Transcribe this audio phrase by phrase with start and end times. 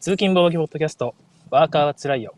[0.00, 1.16] 通勤防御ポッドキャスト、
[1.50, 2.32] ワーカーはつらいよ。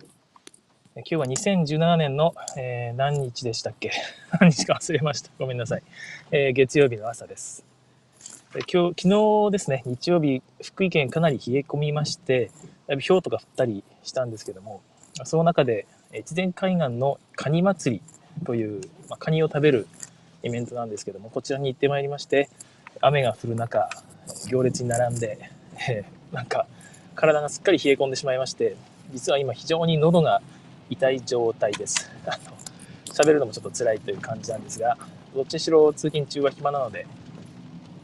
[0.94, 3.90] 今日は2017年の、えー、何日でしたっけ？
[4.40, 5.30] 何日か忘れました。
[5.38, 5.82] ごめんなさい。
[6.30, 7.62] えー、月曜日の朝です。
[8.72, 12.50] 今日、昨日ですね、日曜日、福井県かなり冷え込みまして、
[12.86, 14.80] だいぶ氷とか降ったりしたんですけども、
[15.24, 18.80] その中で、越前海岸のカニ祭りという、
[19.10, 19.86] まあ、カニを食べる
[20.42, 22.48] イベントなんですけども、こちらに行ってまいりまして、
[23.02, 23.90] 雨が降る中、
[24.48, 25.50] 行列に並んで、
[25.90, 26.66] えー、なんか、
[27.14, 28.76] 体がすっかり冷え込んでしまいまして、
[29.12, 30.40] 実は今非常に喉が
[30.88, 32.10] 痛い状態です。
[33.06, 34.96] 喋るのもちょっと辛いという感じなんですが、
[35.34, 37.06] どっちにしろ通勤中は暇なので、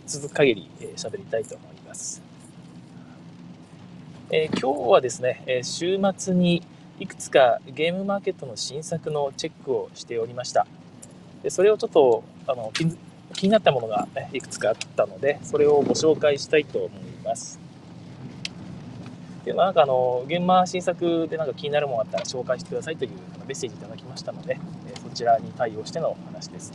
[0.07, 2.23] 続く限り喋、えりたいと思います。
[4.31, 6.63] えー、今日はですね、えー、週末に
[6.99, 10.67] いくつかゲームマーケットの新作のチェックをしておりました。
[11.43, 12.73] でそれをちょっとあの
[13.35, 16.91] 気になったものがいくつかあったので、それをご紹介したいと思い
[17.25, 17.66] ます。
[19.47, 23.11] で、なんかあの、現場新作でなんか気になるものがあったら紹介してくださいという
[23.47, 26.73] メッセージいただきましたので、えそちらに対応しての話です。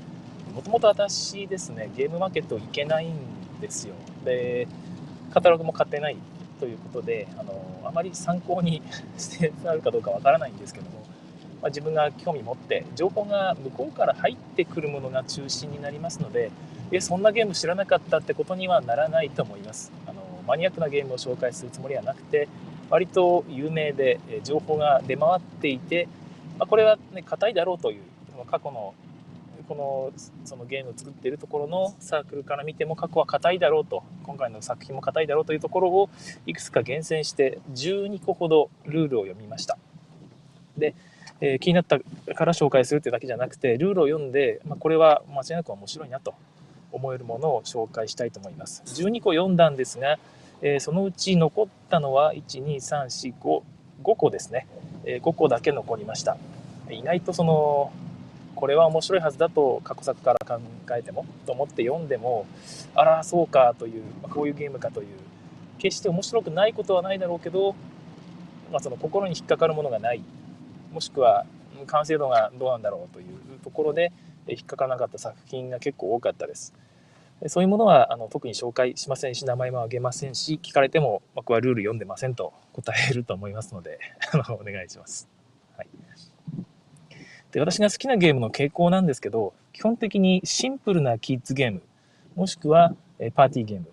[0.55, 3.13] もともと私ですね、ゲームマーケット行けないん
[3.59, 3.93] ですよ。
[4.23, 4.69] で、
[5.33, 6.17] カタログも買ってない
[6.61, 8.81] ということで、あの、あまり参考に
[9.19, 11.01] してあるかどうかわからないんですけども、
[11.61, 16.51] まあ、自分が興味持って情報が向こうから入ってくるものが中心になりますので
[16.91, 19.91] えそんなゲーム知らなかったってことにはならないと思います
[20.51, 22.49] マニアックなゲームを紹介するつもりはなくて
[22.89, 26.09] 割と有名で情報が出回っていて、
[26.59, 28.01] まあ、これはね硬いだろうという
[28.49, 28.93] 過去の
[29.69, 30.11] この
[30.43, 36.09] そのゲームを作っているところのサークルから見ても過去は硬いだろうと今回の作品も硬いだろうというところを
[36.45, 39.77] いくつか厳選して12個ほどルールを読みました。
[40.77, 40.95] で、
[41.39, 41.97] えー、気になった
[42.35, 46.33] から紹介するってだけじゃなくてルールを読んで、まあ、これは間違いなく面白いなと
[46.91, 48.83] 思えるものを紹介したいと思います。
[48.85, 50.19] 12個読んだんですが
[50.61, 53.63] えー、そのうち残ったのは12345
[54.03, 54.67] 5個ですね、
[55.05, 56.37] えー、5個だけ残りました。
[56.89, 57.91] 意外とその
[58.55, 60.61] これは面白いはずだと過去作から考
[60.95, 62.45] えてもと思って読んでも
[62.93, 65.07] あらそうかという、まあ、こういうゲームかという
[65.79, 67.75] 決して面白くないことはないだろうけど、
[68.71, 70.21] まあ、その心に引っかかるものがない。
[70.91, 71.45] もしくは
[71.87, 74.11] 完成度がどうなんだろうというところで
[74.47, 76.73] 引っかからなかった作品が結構多かったです。
[77.47, 83.99] そういうものはあの特に紹介しませんし、名前も挙げませんし、聞かれても僕はルール読んでませんと答えると思いますので、
[84.49, 85.27] お願いします。
[85.75, 85.87] はい。
[87.51, 91.81] で、私が好きなゲームの傾向なんですけど、基本的にシンプルなキッズゲーム、
[92.35, 92.95] もしくは
[93.35, 93.87] パーティーゲーム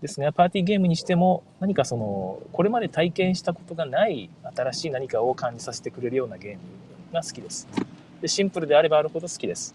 [0.00, 6.58] ですが、パーティーゲームにしても何かその、これまで体験したことがない新しい何かを感じさせてくれるようなゲーム
[7.12, 7.68] が好きです。
[8.20, 9.74] でシンプルであればあるほど好きです。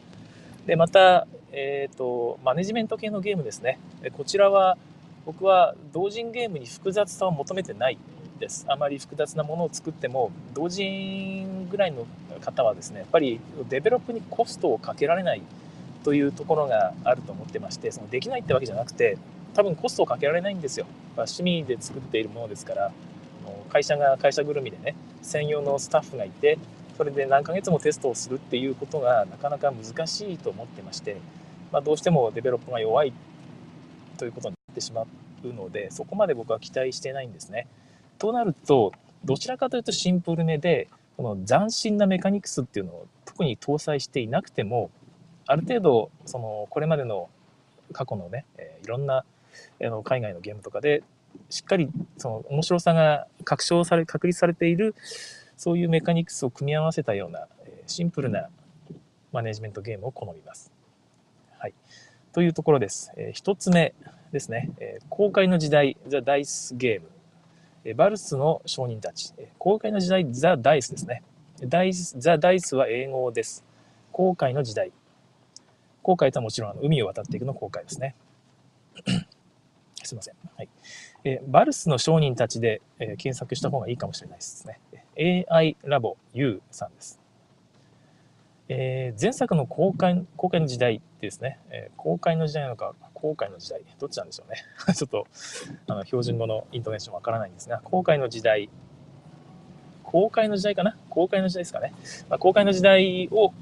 [0.65, 3.79] で、また、えっ、ー、と、マネジメント系のゲームですね。
[4.13, 4.77] こちらは、
[5.25, 7.97] 僕は同人ゲームに複雑さを求めてない
[8.39, 8.65] です。
[8.67, 12.05] あまり複雑なものを作っても、同人ぐらいの
[12.39, 13.39] 方はですね、やっぱり
[13.69, 15.41] デベロップにコストをかけられない
[16.03, 19.17] というところがあると思ってまして、そのできないってわけじゃなくて、
[19.53, 20.85] 多分コストをかけられないんですよ。
[21.15, 22.91] 趣味で作っているものですから、
[23.69, 26.57] 会社が会社ぐるみでね、専用のスタッフがいて、
[26.97, 31.17] それで何ヶ月もテストをするっていうことがなかなか難しいと思ってまして、
[31.71, 33.13] まあ、どうしてもデベロップが弱い
[34.17, 35.03] ということになってしま
[35.43, 37.67] うのでそこまで僕は期待してないんですね。
[38.19, 38.91] となると
[39.25, 40.87] どちらかというとシンプルめで
[41.17, 44.89] この斬新なメカニクスっていうのを特に搭載していなくても
[45.47, 47.29] ある程度そのこれまでの
[47.93, 48.45] 過去のね、
[48.83, 49.25] いろんな
[50.03, 51.03] 海外のゲームとかで
[51.49, 54.95] しっかりその面白さが確証され確立されている
[55.61, 57.45] そういうメカニクスを組み合わせたような
[57.85, 58.49] シンプルな
[59.31, 60.71] マネジメントゲームを好みます。
[61.59, 61.75] はい。
[62.33, 63.11] というところです。
[63.15, 63.93] えー、一つ目
[64.31, 64.71] ですね。
[64.79, 67.11] えー、公開の時代、ザ・ダイス・ゲーム。
[67.83, 69.35] えー、バルスの商人たち。
[69.37, 71.21] えー、公開の時代、ザ・ダイスですね。
[71.61, 73.63] ダイス、ザ・ダイスは英語です。
[74.11, 74.91] 公開の時代。
[76.01, 78.15] 公開とはもちろんあの海を渡っていくの公開ですね。
[80.03, 80.33] すいません。
[80.57, 80.69] はい。
[81.23, 84.79] えー、バルスの商人たちで、えー、検索した方がいいかもしれないですね。
[85.21, 87.19] AI ラボ U さんです。
[88.69, 94.63] えー、前作の公開公開の時代ですね、えー、公開の時代なのか、公開の時代、どっちなんでしょうね。
[94.95, 95.27] ちょっと
[95.87, 98.69] あの標準語のイントネーションわからないんですが、公開の時代、
[100.03, 100.97] 公開の時代かな？
[101.09, 101.93] 公開の時代ですかね。
[102.27, 103.53] まあ、公開の時代を、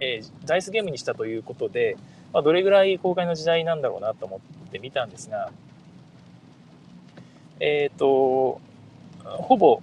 [0.00, 1.98] えー、ダイスゲームにしたということで、
[2.32, 5.52] まあ、どれぐらい公開の時代なんだろうなと思って見たんですが、
[7.60, 8.60] えっ、ー、と、
[9.24, 9.82] ほぼ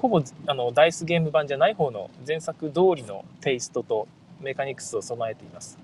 [0.00, 4.06] ほぼあのダイスゲーム版じゃない方の前作通りのテイストと
[4.40, 5.78] メカニクスを備えています。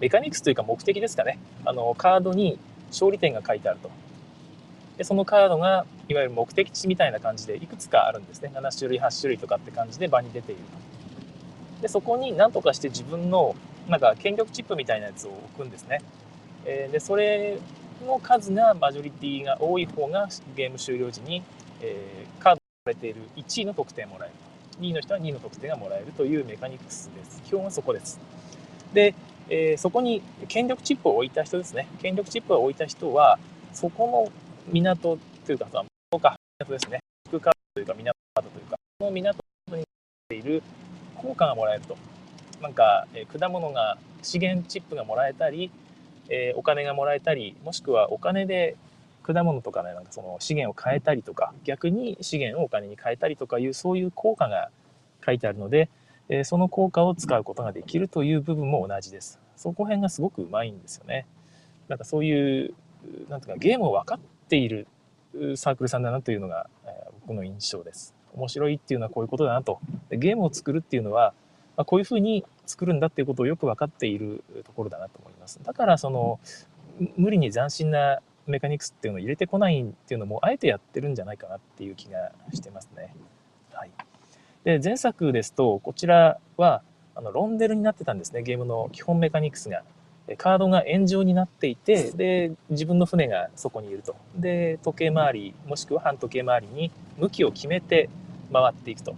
[0.00, 1.38] メカニクスというか目的ですかね。
[1.64, 2.58] あのカードに
[2.88, 3.90] 勝利点が書いてあると。
[4.98, 10.60] でそのカードがいわゆる目的地みたいな感じでいくつかあるんですね7種類8種類とかって感じで場に出ている
[11.76, 13.54] とでそこに何とかして自分の
[13.88, 16.02] なんか権力チップみたいなやつを置くんですね、
[16.64, 17.58] えー、でそれ
[18.04, 21.44] の数がマジョリティが多い方がゲーム終了時に、
[21.80, 22.57] えー、カー
[22.88, 24.34] れている1位の得点をもらえる。
[24.80, 27.42] 2位の人は2位の得点がもらえるというメカニクスです。
[27.44, 28.18] 基本はそこです。
[28.92, 29.14] で、
[29.48, 31.88] えー、そこに権力チップを置いた人ですね。
[32.00, 33.38] 権力チップを置いた人は
[33.72, 35.84] そこの港というかさ
[36.20, 37.00] か港ですね。
[37.28, 39.38] 副カードというか港カードというかその港
[39.72, 39.84] に
[40.28, 40.62] ている
[41.16, 41.96] 効果がもらえると。
[42.60, 45.70] なんか、えー、果物が資源チップがもらえたり
[46.28, 48.76] えー、お金がもらえたりもしくはお金で
[49.34, 54.70] 果物とかねなんかその資源を変えたりとか逆に資源をお金に変えたりとかいうそういう効果が
[55.24, 55.88] 書いてあるので、
[56.28, 59.38] えー、その効果を使うことができるという部分も同じです。
[59.56, 61.26] そこ辺がすごくうまいんですよね。
[61.88, 62.74] なんかそういう
[63.28, 64.86] なんとかゲームを分かっている
[65.56, 68.14] サークルさんだなというのが、えー、僕の印象です。
[68.34, 69.80] 面白いっていうのはこういうことだなと。
[70.08, 71.34] でゲームを作るっていうのは
[71.78, 75.60] まあ、こういうふうに作るんだっていうことをよく分かっているところだなと思います。
[75.62, 76.40] だからその
[77.16, 78.18] 無理に斬新な
[78.50, 83.14] メカニクスっていうのを入れてこないっていうのもあえてやってるんじゃないかなっていう気がしてますね。
[83.72, 83.90] はい、
[84.64, 86.82] で前作ですとこちらは
[87.14, 88.42] あのロンデルになってたんですね。
[88.42, 89.82] ゲームの基本メカニクスが。
[90.36, 94.14] カードが円状になっていてで自分の船がそこにいると。
[94.36, 98.10] で時計回りもしくは半時計回りに向きを決めて
[98.52, 99.14] 回っていくと。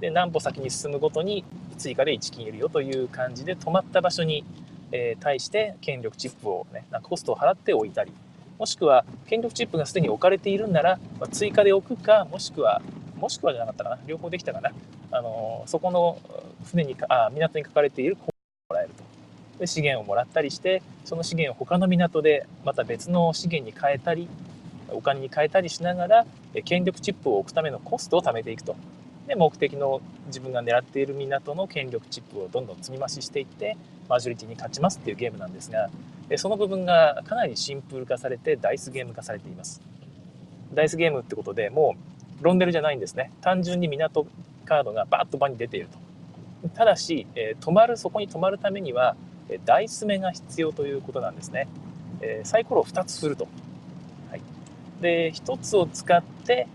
[0.00, 1.44] で何歩先に進むごとに
[1.80, 4.44] 追加で1金いるよという感じで止まった場所に、
[4.92, 8.12] えー、対して権力チップをね、なんかコストを払っておいたり、
[8.60, 12.82] もしくは権力チップがすでに置かれているんなら、まあ、追加で置くか、もしくは、
[13.16, 14.70] もしくはじゃなかったかな、両方できたかな、
[15.10, 16.18] あの、そこの
[16.66, 19.02] 船にあ、港に書かれているコストをもらえると。
[19.60, 24.28] で資源をもらったりして、その資源を他の港でまた別の資源に変えたり、
[24.90, 26.26] お金に変えたりしながら、
[26.66, 28.76] 権力チップを置くためのコストを貯めていくと。
[29.30, 33.76] で目的の自分が狙っている港の権力チップをどんどん積み増ししていって
[34.08, 35.88] マジョリティに勝ちますっていうゲームなんですが
[36.36, 39.80] その部分がかなりシンプル化されてダイスゲーム化されています。
[40.74, 41.94] ダイスゲームってことでも
[42.40, 43.30] うロンデルじゃないんですね。
[43.40, 44.26] 単純に港
[44.64, 45.88] カードがバーッと場に出ている
[46.62, 46.68] と。
[46.74, 49.16] ただし、え止まるそこに止まるためには
[49.64, 51.68] ダイス目が必要ということなんですね、
[52.20, 53.48] えサイコロを2つ振ると、
[54.30, 54.40] はい、
[55.00, 56.66] で1つを使って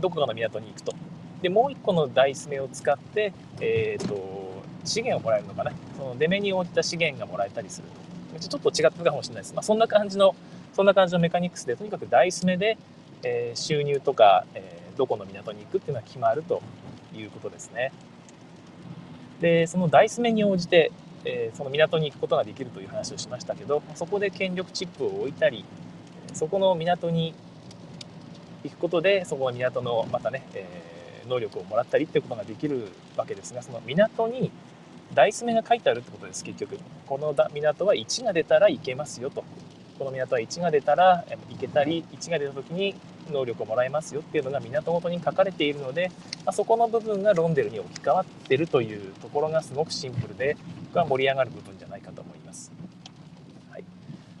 [0.00, 0.94] どこかの港に行くと。
[1.42, 5.72] でもう1個のダイス目を使って、えーと、資源をもらえるのかな？
[5.98, 8.02] その出目に応じた資源がもらえたりすると。
[8.40, 10.34] ちょっと違ってるかもしれないです、まあ、そんな感じの
[10.72, 12.78] そんな感じのメカニクスでとにかくダイス目で、
[13.22, 16.62] えー、収入とか、えー、どこの港に行くっていうのは決まると
[17.14, 17.92] いうことですね。
[19.40, 20.92] でそのダイス目に応じて、
[21.24, 25.64] えー、その港に行くことができるという話をしましたけどそこで権力チップを置いたり
[26.32, 27.34] そこの港に
[28.62, 34.50] 行くことでそこの港のまたね、えー能力をもらったりっていうことができるわけですがその港に
[35.14, 39.44] ダイス目が書いてあるってことです結局この港は1が出たらいけますよと
[39.98, 42.94] この港は1が出たらいけたり1が出た時に
[43.30, 46.10] 能力をもらえますよっていうのが港ごとに書かれているので、
[46.44, 52.72] まあ、そこの部分がロンデルに置き換わってるというところがすごくシンプルで僕は盛り上がる部分じゃないかと思います。
[53.70, 53.84] はい、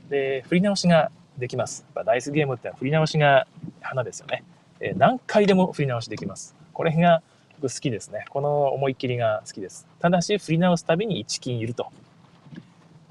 [0.08, 1.84] で振り直しができます。
[2.04, 3.46] ダイスゲームってのは振り直しが
[3.80, 4.44] 花ですよね。
[4.80, 6.56] え何回でも振り直しできます。
[6.72, 7.22] これが
[7.60, 8.24] 僕好きですね。
[8.28, 9.86] この思いっきりが好きです。
[10.00, 11.92] ただし、振り直すたびに1金いると。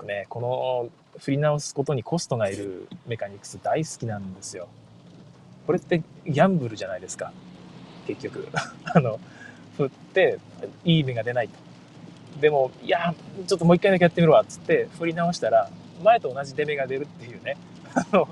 [0.06, 4.68] ね、この振り直すことにコストがいるメカニクス大好きなんですよ。
[5.65, 7.32] これってギャンブルじゃないですか。
[8.08, 8.48] 結局。
[8.94, 9.20] あの、
[9.77, 10.39] 振って
[10.84, 11.53] いい目が出ないと。
[12.41, 13.13] でも、いや、
[13.48, 15.70] ちょっともう一回だけやってみろわっつって振り直したら、
[16.03, 17.58] 前と同じ出目が出るっていうね、
[17.94, 18.27] あの、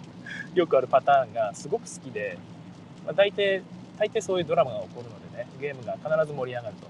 [0.54, 2.38] よくあるパターンがすごく好きで、
[3.06, 3.62] まあ、大体
[4.00, 6.86] 大抵そういうドラマが起こるのでねゲームが必ず盛り上がると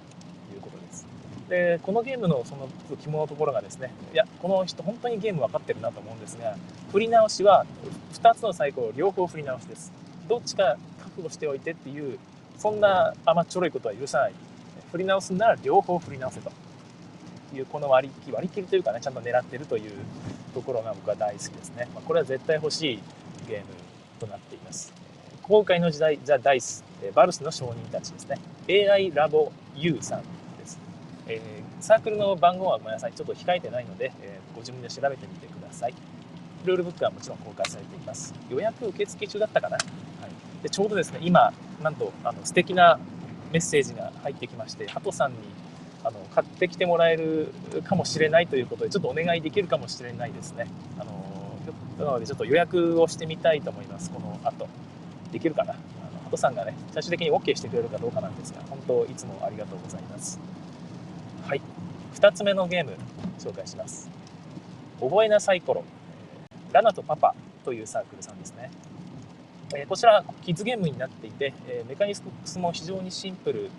[0.55, 1.07] いうことです。
[1.49, 2.69] でこのゲームのその
[3.01, 6.55] 肝のところがですねいやこの人本当にゲーム分かってるなと思うんですが
[6.91, 7.65] 振り直しは
[8.13, 9.91] 2つのサイコロ両方振り直しです。
[10.27, 12.19] どっちか覚悟しておいてっていう
[12.57, 14.33] そんな甘っちょろいことは許さない。
[14.91, 16.51] 振り直すなら両方振り直せと
[17.55, 19.91] いうこの割り切り割り切りというかねちゃんと狙ってるという
[20.53, 22.99] ところが僕は大好きですね、まあ、これは絶対欲しい
[23.47, 23.65] ゲーム
[24.19, 24.93] となっています。
[25.43, 26.88] 公開の時代ザ・ダイス。
[27.15, 28.38] バルスの証人たちですね。
[28.89, 30.24] AI ラボ U さん
[30.58, 30.79] です。
[31.27, 31.41] え、
[31.79, 33.13] サークルの番号はごめんなさい。
[33.13, 35.94] ちょっと控えてないので、え、ご自分で調べてみてください。
[36.65, 38.34] ルールブックはもちろん公開されています。
[38.50, 39.77] 予約受付中だったかな。
[39.77, 43.00] はい、でちょうどですね、今、なんとあの素敵な
[43.51, 45.38] メッセージが入ってきまして、ハトさんに
[46.03, 47.53] あの買ってきてもらえる
[47.86, 50.68] かもしれないということで、ちょっとお願いできるかもしれないですね。
[51.00, 54.68] あのなので、ちょっと予約をしてみたいと思います、この後。
[55.32, 55.75] できるかな。
[56.29, 60.39] あのハトさんがね、最終的に OK してくれるかどうかなんですが、本当いつもありがとうございます。
[61.45, 61.62] はい。
[62.13, 62.95] 2つ目のゲーム、
[63.39, 64.09] 紹介します。
[65.00, 65.83] 覚えなさい頃、
[66.71, 67.33] ラナとパパ
[67.65, 68.69] というサークルさんですね。
[69.75, 73.69] えこちら、キッズゲームになっていて、えメカニクスも非常にシンプル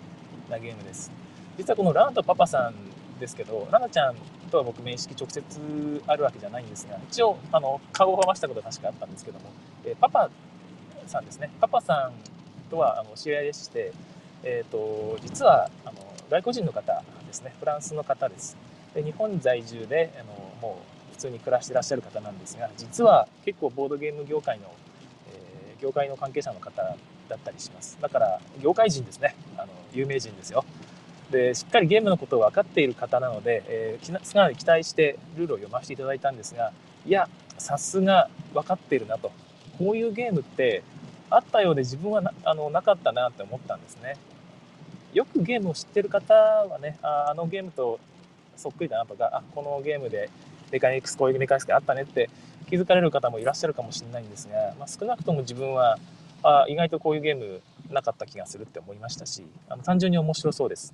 [0.49, 1.11] なゲームです。
[1.57, 4.15] 実はこのラナとパパさんですけど、ラナちゃん
[4.49, 5.41] とは僕面識直接
[6.07, 9.45] あるわけじゃないんですが、一応、あの、顔を合わせたことは確かあったんですけども、
[9.85, 10.29] えパパ
[11.07, 11.49] さんですね。
[11.59, 12.40] パパさん
[12.71, 13.91] とはあの知り合いでして、
[14.43, 15.99] え、ー、と、実は、あの、
[16.29, 17.53] 外国人の方ですね。
[17.59, 18.57] フランスの方です。
[18.95, 20.79] で日本在住で、あの、も
[21.11, 24.73] う普通に暮らしてらっしゃる方なんですが、実は結構ボードゲーム業界の
[25.27, 26.81] え業界の関係者の方
[27.31, 30.65] だったりしますだから業界人ですねあの有名人ですよ
[31.31, 36.73] でしっかりゲームのことを分かっている方なので、えー、すなり期待してルールを読ませていただいたんですが
[37.05, 39.31] いやさすが分かっているなと
[39.77, 40.83] こういうゲームって
[41.31, 44.17] あったようで自分はなあのなかったなって思ったんですね
[45.13, 47.99] よくゲームを知ってる方はねああのゲームと
[48.57, 50.29] そっくりだなとかあこのゲームで
[50.71, 52.29] メカニクスこういうメカニクスがあったねって
[52.69, 55.97] 気づかれる方もいらっしゃるかもしれないんですが、まあ、少なくとも自分は
[56.43, 60.93] あ意外とこういうゲームなかった気がするって思いましたしあの単純に面白そうです。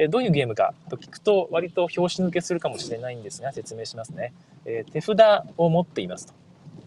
[0.00, 4.32] えどういうゲームかと聞くと割と拍子抜けするかもしれないんですが説明しますね。
[4.64, 5.18] えー、手札
[5.56, 6.34] を持っていますと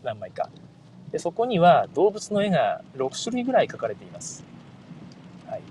[0.04, 0.50] 何枚か
[1.12, 4.44] でそこには動物の絵が6種類ぐらい描かれています。
[5.48, 5.62] はい、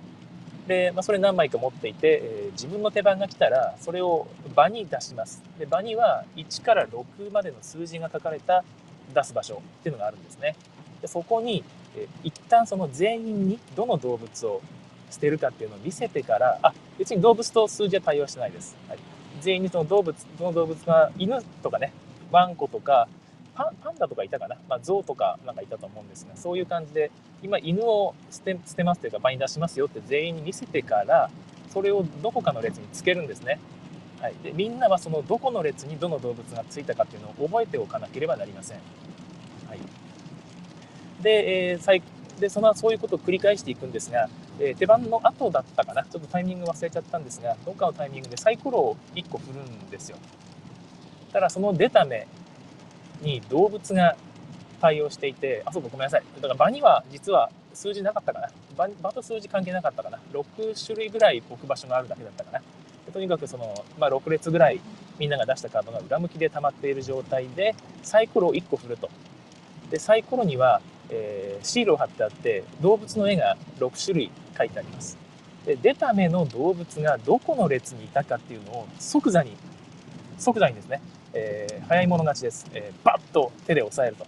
[0.67, 5.43] で、まあ、それ何枚か持っていて、えー、自分の手番が来たらそれを場に出します。
[5.59, 8.65] で場には1から6までの数字が書かれた
[9.15, 10.57] 出す場所っていうのがあるんですね。
[11.01, 11.65] でそこに、
[11.97, 14.61] えー、一旦その全員にどの動物を
[15.11, 18.99] 捨てるかっていうのを見せてからあ別に動物と数字は対応してないです、はい、
[19.41, 21.93] 全員にその動物どの動物が犬とかね
[22.31, 23.09] ワンコとか
[23.83, 27.11] パンダとかいたかな、まあ、象とかなんかいたと思うんですがそういう感じで
[27.43, 31.31] 今犬を捨て捨てますというか場に出しますよって全員に見せてから
[31.73, 33.59] それをどこかの列につけるんですね、
[34.21, 38.79] はい、でみんなはそのどこの列にどの動物がついたかっていうのを覚えておかなければなりません、
[39.69, 39.79] はい、
[41.23, 42.03] で,、えー、最
[42.41, 46.05] でそのそういうことを繰り返していくんですが、えー、手番の後だったかな？
[46.05, 50.17] ちょっとタイミング忘れちゃったんですがどっかのタイミングでサイコロを1個振るんですよ。
[51.33, 52.27] ただその出た目
[53.23, 54.17] に動物が
[54.81, 56.23] 対応していて、あ、そうか、ごめんなさい。
[56.37, 58.49] だから場には実は数字なかったかな。
[58.77, 60.19] 場場と数字関係なかったかな。
[60.33, 62.63] 6種類ぐらい置く場所があるだけだったかな。
[63.13, 64.81] とにかくその、まあ、6列ぐらい
[65.19, 69.11] みんなが出したカードが裏向きで溜まっている状態で、サイコロを1個振ると。
[69.91, 75.19] で、サイコロには、えー、シールを貼ってあって、動物の絵が6種類書いてあります。
[75.67, 79.57] で、出た目の動物がどこの列にいたかっていうのを即座に、
[80.39, 82.67] 即座にですね、えー、早い者勝ちです。
[82.73, 84.27] えー、バッと手で押さえると。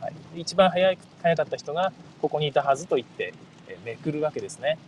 [0.00, 3.32] はい、一番早い早かった人がここにいたはずと言って、
[3.68, 4.78] えー、めくるわけですね。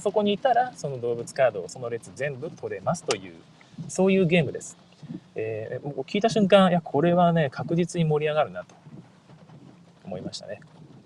[0.00, 3.34] そこにいたらその動物カードをその列全部取れますという
[3.88, 4.76] そういうゲームです。
[5.36, 8.74] えー、聞いた瞬間いやこれはね確実に盛り上がるなと
[10.04, 10.60] 思いましたね。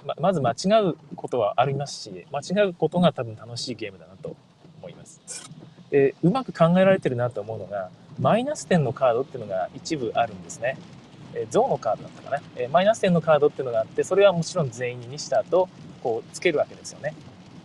[0.06, 4.36] ままず間違うことはありますし間違うことが多分楽しいゲームだなと
[4.78, 5.20] 思います。
[5.90, 10.76] でうまく考えられてるなと思うのがマイナス点のカードっていうのが一部あるんですね。
[11.34, 15.68] えー、象のカードだったかな、えー、マイナス点のカードっていうのがあって、それはもちろん全員にした後、
[16.02, 17.14] こうつけるわけですよね。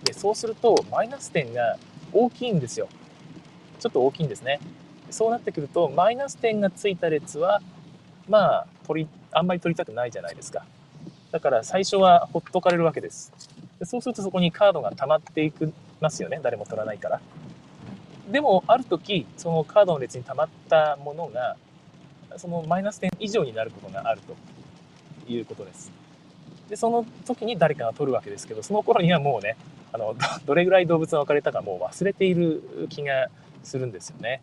[0.04, 1.78] で、そうすると、マイナス点が
[2.12, 2.88] 大きいんですよ。
[3.80, 4.60] ちょっと大きいんですね。
[5.10, 7.62] そうなってくると、マイナス点がついた列は、
[8.28, 10.66] まあ、取り、あんまり取りたくないじゃないですか。
[11.32, 13.34] だから最初はほっとかれるわけです。
[13.80, 16.40] でそうするとそこにカードが溜まっていきますよね。
[16.44, 17.22] 誰も取らないから。
[18.32, 21.58] でも、ある時、そのカードの列に溜まったものが、
[22.38, 25.92] そのマイナス点以上になることがあるということです。
[26.70, 29.58] で、その時に誰かが取るわけですけど、その頃にはもうね、
[29.92, 30.16] あの、
[30.46, 33.28] どれぐらい動物が分かれたかもう忘れている気が
[33.64, 34.42] するんですよね。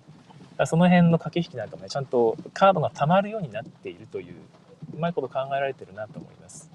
[0.67, 4.35] その辺の駆け引きなんかもね、ちゃんとカードが溜まるようになっているという、
[4.95, 6.71] うまいこと考えられてるなと思います。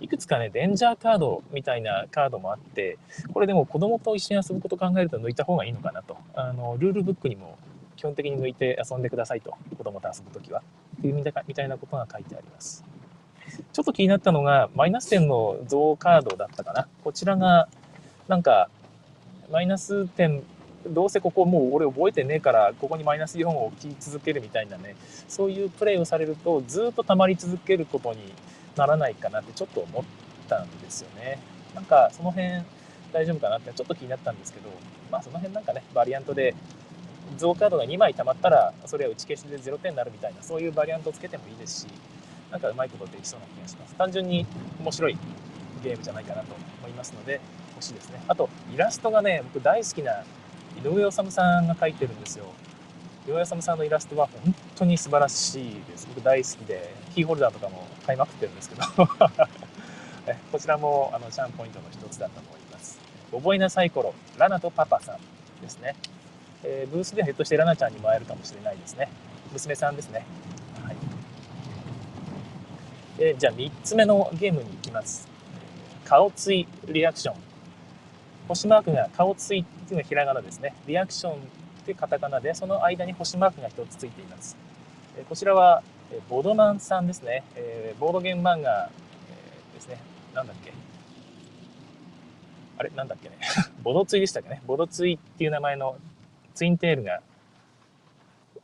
[0.00, 2.98] いくつかね、デンジャーカードみたいなカードもあって、
[3.32, 6.16] これでも子供と一緒に遊ぶこと考えると抜いた方がいいのかなと。
[6.34, 7.58] あの、ルールブックにも
[7.96, 9.56] 基本的に抜いて遊んでくださいと。
[9.76, 10.62] 子供と遊ぶときは。
[10.98, 12.84] っていうみたいなことが書いてあります。
[13.72, 16.88] ちょっと気になったのが、マイナス点の増カードだったかな。
[17.02, 17.68] こちらが、
[18.28, 18.68] なんか、
[19.50, 20.42] マイナス点、
[20.86, 24.94] どうせここもう俺覚えてねえから、ここにマイナス4を置き続けるみたいなね、
[25.28, 28.18] そういうプレイをされると、ずっと溜まり続けることに
[28.78, 30.04] ならないかなってちょっと思っ
[30.48, 31.38] たんですよね。
[31.74, 32.62] なんかその辺
[33.12, 34.70] 大丈夫かなってちょっと気になったんですけど、
[35.10, 36.54] まあその辺なんかね、バリアントで
[37.36, 41.86] 増カードが2枚溜まったら、それは打ち消しで0点になるみたいな、そういうバリアントをつけてもいいですし、
[42.50, 43.94] なんかうまいことできそうな気がします。
[43.94, 44.46] 単純に
[44.80, 45.18] 面白い
[45.82, 47.40] ゲームじゃないかなと思いますので
[47.74, 50.24] 欲しいですねあとイラストがね僕大好きな
[50.82, 52.46] 井上治さんが描いてるんですよ
[53.26, 58.82] 井上治さんのイラストは本当に素晴らしいです僕大好きでキーホルダーとかも買いまくってるんですけど。
[60.52, 63.00] こちらもあのチャームポイントの一つだと思います。
[63.32, 65.18] 覚えなさい頃ラナとパパさん
[65.60, 65.96] ですね、
[66.62, 69.08] えー、ブースではひょっとしてラナちゃんにも会えるかもしれないですね。
[69.52, 70.24] 娘さんですね。
[70.84, 70.96] はい。
[73.18, 75.26] えじゃあ3つ目のゲームに行きます。
[76.04, 77.36] 顔ついリアクション。
[78.46, 80.72] 星マークが顔ついっていうのがひらがなですね。
[80.86, 81.36] リアクションっ
[81.84, 84.56] てカタカナでその間に星マークが1つついています。
[85.28, 85.82] こちらは
[86.28, 87.44] ボドマンさんですね。
[87.54, 88.90] えボードゲーム漫画
[89.30, 89.98] えですね。
[90.34, 90.72] なんだっけ？
[92.78, 92.90] あれ？
[92.96, 93.36] なんだっけね？
[93.82, 94.62] ボドツイでしたっけね？
[94.66, 95.96] ボドツイっていう名前の
[96.54, 97.20] ツインテールが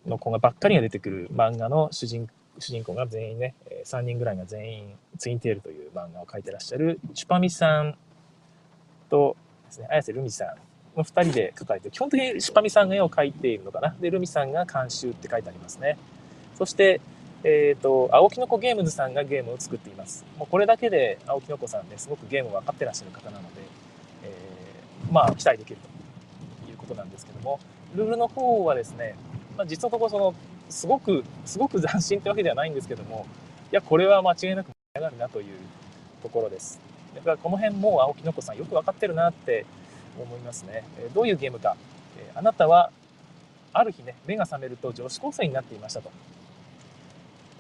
[0.07, 7.97] の子がばっかりが出てくる漫画の主人主人公が全員ね、3人ぐらいが全員ツインテールという漫画を描いてらっしゃるチュパミさん
[9.11, 9.37] と
[9.67, 10.49] ですね、綾瀬ルミさん。
[10.97, 13.97] の2人で描かれて、基本的にチュパミさんが絵を描いているのかな？
[13.99, 15.99] で、ルミさんが監修って書いてありますね。
[16.55, 17.01] そして、
[17.45, 20.25] えっ、ー、と、青木の子ゲームズさんがゲームを作っています。
[20.39, 23.61] もうこれだけで青木の子さんね、すごくゲームを分かってらっしゃる方なので、
[24.25, 25.77] えー、まあ、期待できる
[26.65, 27.61] ということなんですけども、
[27.95, 29.15] ルールの方はですね、
[29.57, 30.35] まあ、実のところその
[30.69, 33.27] すごくすごく斬新ってわけではないんですけども
[33.71, 35.47] いやこれは間違いなく盛り上がるなという
[36.23, 36.81] ところです。
[37.15, 39.67] だからこの辺も青木の子さんよく分かってるなって
[40.19, 40.85] 思いますね。
[41.15, 41.77] どういうゲームか。
[42.35, 42.91] あなたは
[43.73, 46.11] ある日ね目が覚めると女子高生になっていましたと。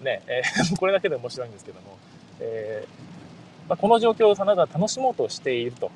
[0.00, 1.98] ねえー、 これだけで面白いんですけども、
[2.40, 5.90] えー、まあ、この状況をあなたは楽しもうとしていると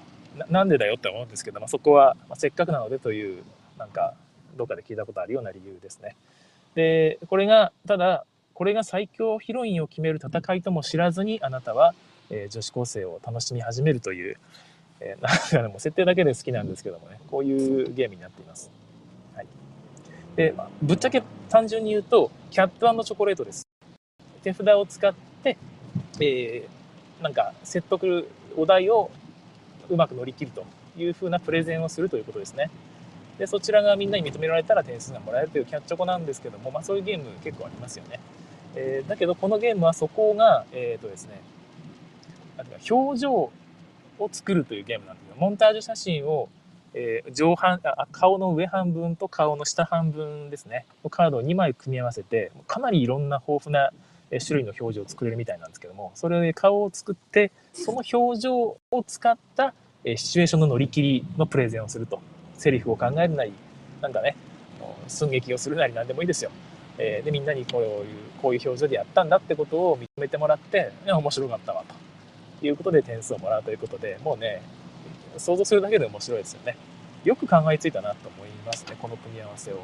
[0.49, 3.43] なんでだよって思うんですけど、まあ、そこは、まあ、せっかくなのでという
[3.77, 4.15] なんか
[4.57, 6.17] どっかで聞いたことあるような理由ですね。
[6.75, 8.25] で、これが、ただ、
[8.55, 11.95] これが最強ヒロインを決める戦いとも知らずに、あなたは、
[12.31, 14.37] えー、女子高生を楽しみ始めるという、
[15.01, 18.71] えー、なんかでも設定だけで好きなんですけどもね、こういうゲームになっています。
[19.35, 19.47] はい。
[20.37, 23.68] で、まあ、ぶっちゃけ単純に言うと、キャットチョコレートです。
[24.43, 25.57] 手札を使って、
[26.21, 29.11] えー、なんか説得お題を
[29.89, 30.65] うまく乗り切ると
[30.97, 32.71] いうふうなプレゼンをするということですね。
[33.39, 38.19] でそちらがみんなに認められたら点数がもらえるというキャッチョコなんですけども、まあ、そういうゲーム結構ありますよね。
[38.75, 41.41] えー、だけどこのゲームはそこが、えっ、ー、とですね、
[42.57, 43.53] か表情を
[44.31, 45.37] 作るというゲームなんですよ。
[45.39, 46.49] モンタージュ写真を、
[46.95, 53.93] えー、上半あ顔の上半分と顔の下半分ですねカードを2枚組み合わせてかなりいろんな豊富な
[54.31, 62.21] 種類の表情を作れるみたいなんですけどもそれで顔を作ってその表情を使ったシチュエーションの乗り切りのプレゼンをすると
[62.59, 63.53] セリフを考えるなり、
[64.03, 64.37] なんかね、
[65.07, 66.51] 寸劇をするなり何でもいいですよ。
[66.99, 67.89] え、で、みんなにこういう、
[68.43, 71.85] こういう表情でやったんだってことを認めてもらって、面白かったわ、
[72.61, 74.61] ということで点数をもらうということで、もうね、
[75.39, 76.77] 想像するだけで面白いですよね。
[77.25, 79.77] よく考えついたなと思いますね、この組み合わせを。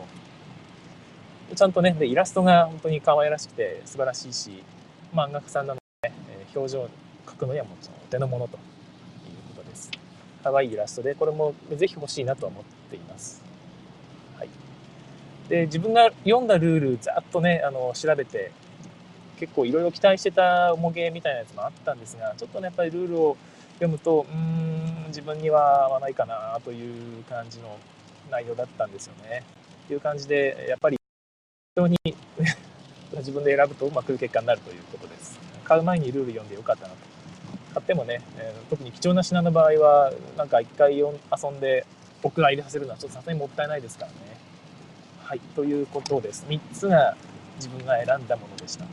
[1.54, 4.62] ちゃんとね、でイラストが本当に可愛らしくて素晴らしいし、
[5.12, 6.14] 漫画家さんなので、ね、
[6.54, 6.88] 表情を
[7.26, 8.62] 描くのにはもちろんお手の物という
[9.56, 9.90] ことです
[10.42, 13.42] 可愛いイラストで、これもぜひ欲しいなと思っています。
[14.36, 14.48] はい。
[15.48, 18.52] で、自分が読んだルール、ざっとね、あの、調べて、
[19.38, 23.36] 結構いろいろ期待してた重げみたいなやつもあったんですが、ちょっとね、やっぱりルールを
[23.74, 27.78] 読むと、うん、自分には合わないかなという感じの
[28.30, 29.44] 内容だったんですよね。
[29.88, 30.98] という感じで、やっぱり、
[31.76, 31.98] 非常に
[33.18, 35.40] 自分で選ぶとうまくいく結果になるということです。
[35.64, 36.96] 買う前にルール読んでよかったなと
[37.74, 41.10] 買ってもね、えー、特に貴重な品の場合はなんか一回遊
[41.50, 41.84] んで
[42.22, 44.18] 僕が入れさせるのはちょっとさすがにもったいないですからね。
[45.24, 46.46] はい、ということです。
[46.48, 47.16] 3つが
[47.56, 48.84] 自分が選んだものでした。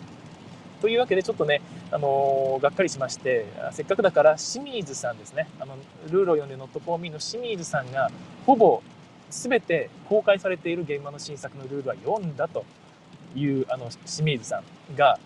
[0.82, 5.76] というわけでちょっとね、あのー、がっかりしまして、せっかくだから清水さんですね、あの
[6.10, 8.10] ルールを読んで Not for Me の清水さんが
[8.48, 8.82] ほぼ
[9.32, 12.66] 全て公開されている現場の新作のルールは読んだと
[13.36, 15.18] いうあの清水さんが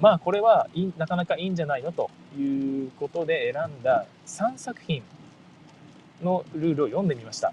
[0.00, 5.02] まあこれはいなかなかいいんじゃないのということで選んだ3作品
[6.22, 7.52] のルールを読んでみました。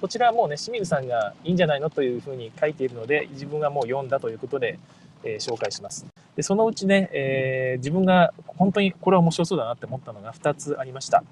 [0.00, 4.78] こちらはもうね、清水さんがいいんじゃないのというふうに書いているので、自分がもう読んだということで、
[5.22, 6.06] えー、紹介します。
[6.36, 11.22] で、そのうちね、えー、自分が本当にこれは面白そうだなって思ったのが2つありました。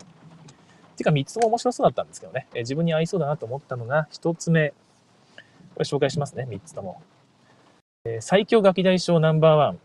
[0.99, 4.75] ていうか3つも面白そうだったんですけどね、え、自分に合いそうだなと思ったのが1つ目、こ
[5.79, 7.01] れ紹介しますね、3つとも。
[8.05, 9.79] え最強ガキ大将ナンバーワン、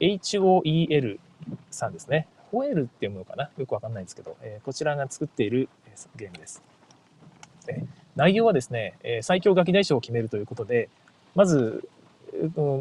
[0.00, 1.18] HOEL
[1.70, 2.26] さんですね。
[2.50, 3.50] ホエルって読むのかな？
[3.56, 5.68] よくわかんないんですけど、え、こちらが作っている
[6.16, 6.62] ゲームです。
[7.66, 7.84] で
[8.14, 10.90] 内容はですね、え、最強ガキ大将を決めるということで、
[11.34, 11.88] まず、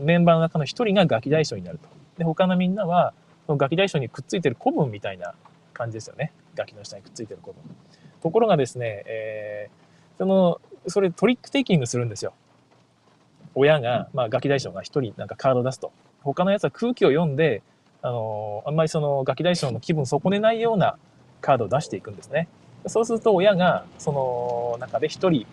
[0.03, 1.87] メンバーの中の一人がガキ大将になると。
[2.17, 3.13] で、他のみんなは、
[3.45, 5.33] そのガキ大将にくっついてる古文みたいな
[5.73, 6.33] 感じですよね。
[6.55, 7.61] ガキの下にくっついてる子分。
[8.21, 12.33] ところがですね、えー、その、それトリックテイキングするんですよ。
[13.55, 15.91] 親が、まあ、ガキ大将が一人なんかカード出すと。
[16.21, 17.61] 他のやつは空気を読んで、
[18.01, 20.97] あのー、あんまりそのガキ大将の気分損ねないような
[21.41, 22.47] カードを出していくんですね。
[22.87, 25.45] そうすると親がその中で一人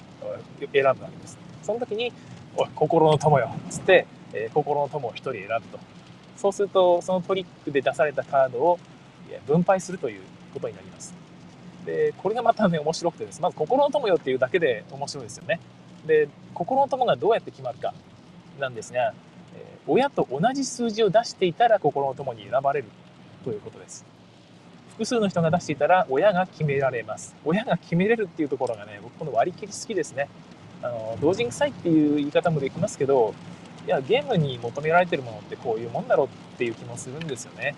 [0.73, 1.39] 選ぶわけです。
[1.63, 2.13] その時に、
[2.57, 5.79] おい、心の友よつって、えー、心の友を一人選ぶと。
[6.37, 8.79] そうすると、そのトリックで出されたカードを
[9.47, 11.15] 分配するということになります。
[11.85, 13.41] で、これがまたね、面白くてです。
[13.41, 15.61] まず、心の友よっていうだけで面白いですよね。
[16.07, 17.95] で、心の友がどうやって決まるか
[18.59, 19.15] なんですが、
[19.87, 22.89] 親と同じ数字を出していたら心の友に選ばれる
[23.45, 24.05] ということです。
[24.91, 27.35] 複数の人が出していたら親が決められます。
[27.45, 30.29] 親が決めれるっていうところがね、僕この割り切り好きですね。
[30.83, 33.35] あの、同人臭いっていう言い方もできますけど、
[33.87, 37.75] いや、ゲームに求められてるものってこういうもんだろうっていう気もするんですよね。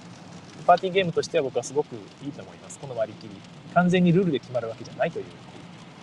[0.66, 2.78] パーティーゲームとしては僕はすごくいいと思います。
[2.78, 3.40] この割り切り。
[3.74, 5.24] 完全にルールで決まるわけじゃないという、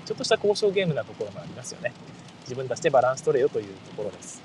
[0.06, 1.94] ちょっとした交渉ゲームなところもありますよね。
[2.42, 4.42] 自分たちでバランス取れよというところです。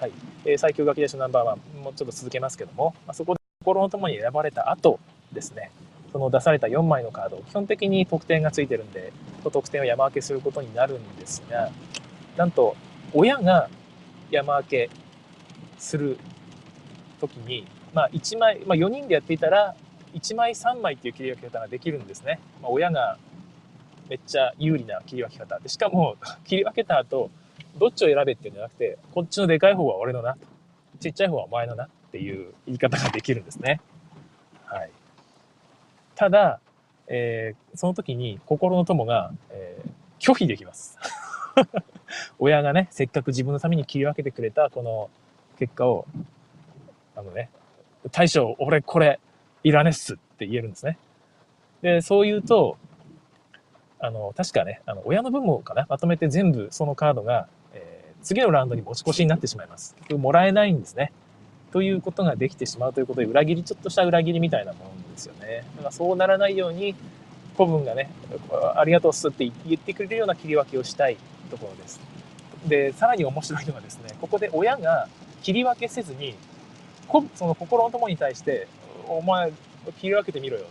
[0.00, 0.12] はい。
[0.44, 5.00] えー、最強ガキ出しナンバーワンもうちょっと続けますけども、まあ、そこで心の友に選ばれた後
[5.32, 5.70] ですね、
[6.12, 11.70] その出された4枚のカード、基本的に得点がついてるんで、得点を山分けすることになるんですが、
[12.36, 12.76] なんと、
[13.12, 13.68] 親が
[14.30, 14.90] 山分け
[15.78, 16.18] する
[17.20, 19.74] 時に、まあ、1枚、まあ、4人でやっていたら
[20.14, 23.18] 1枚3枚っていう切り分け方ができるんですね、まあ、親が
[24.08, 25.58] めっちゃ有利な切り分け方。
[25.58, 27.30] でしかも 切り分けた後
[27.76, 30.36] どっちを選べっていうんじゃなくてこっちのでかい方は俺のな
[31.00, 33.80] ちっちゃい方はお前のなっていう言い方ができるんですね。
[34.64, 34.90] はい。
[36.14, 36.60] ただ、
[37.08, 40.98] えー、その時に心の友が、えー、拒否できます。
[42.38, 45.10] 親がねせっかく自分のために切り分けてくれたこの
[45.58, 46.06] 結果を、
[47.14, 47.50] あのね、
[48.12, 49.20] 大将、俺これ
[49.64, 50.98] いらねっすって言えるんですね。
[51.82, 52.76] で、そう言うと、
[53.98, 59.96] あの、確かね、あの、親の分もかな、まとめて全部そのカードが、えー、次のラウンドに持ち越しになってしまいます。
[60.16, 61.12] もらえないんですね。
[61.72, 65.64] ということができてしまうということで、裏切り、ちょっとした裏切りみたいなもんですよね。
[65.76, 66.94] だからそうならないように、
[67.56, 68.10] 古文がね、
[68.76, 71.16] ありがとうっすって言ってくれるような切り分けをしたい
[71.50, 72.00] ところです。
[72.66, 75.08] で、さらに面白いのはですね、ここで親が
[75.42, 76.34] 切り分けせずに、
[77.34, 78.66] その心の友に対して、
[79.08, 79.52] お前、
[79.98, 80.66] 切り分けてみろよ。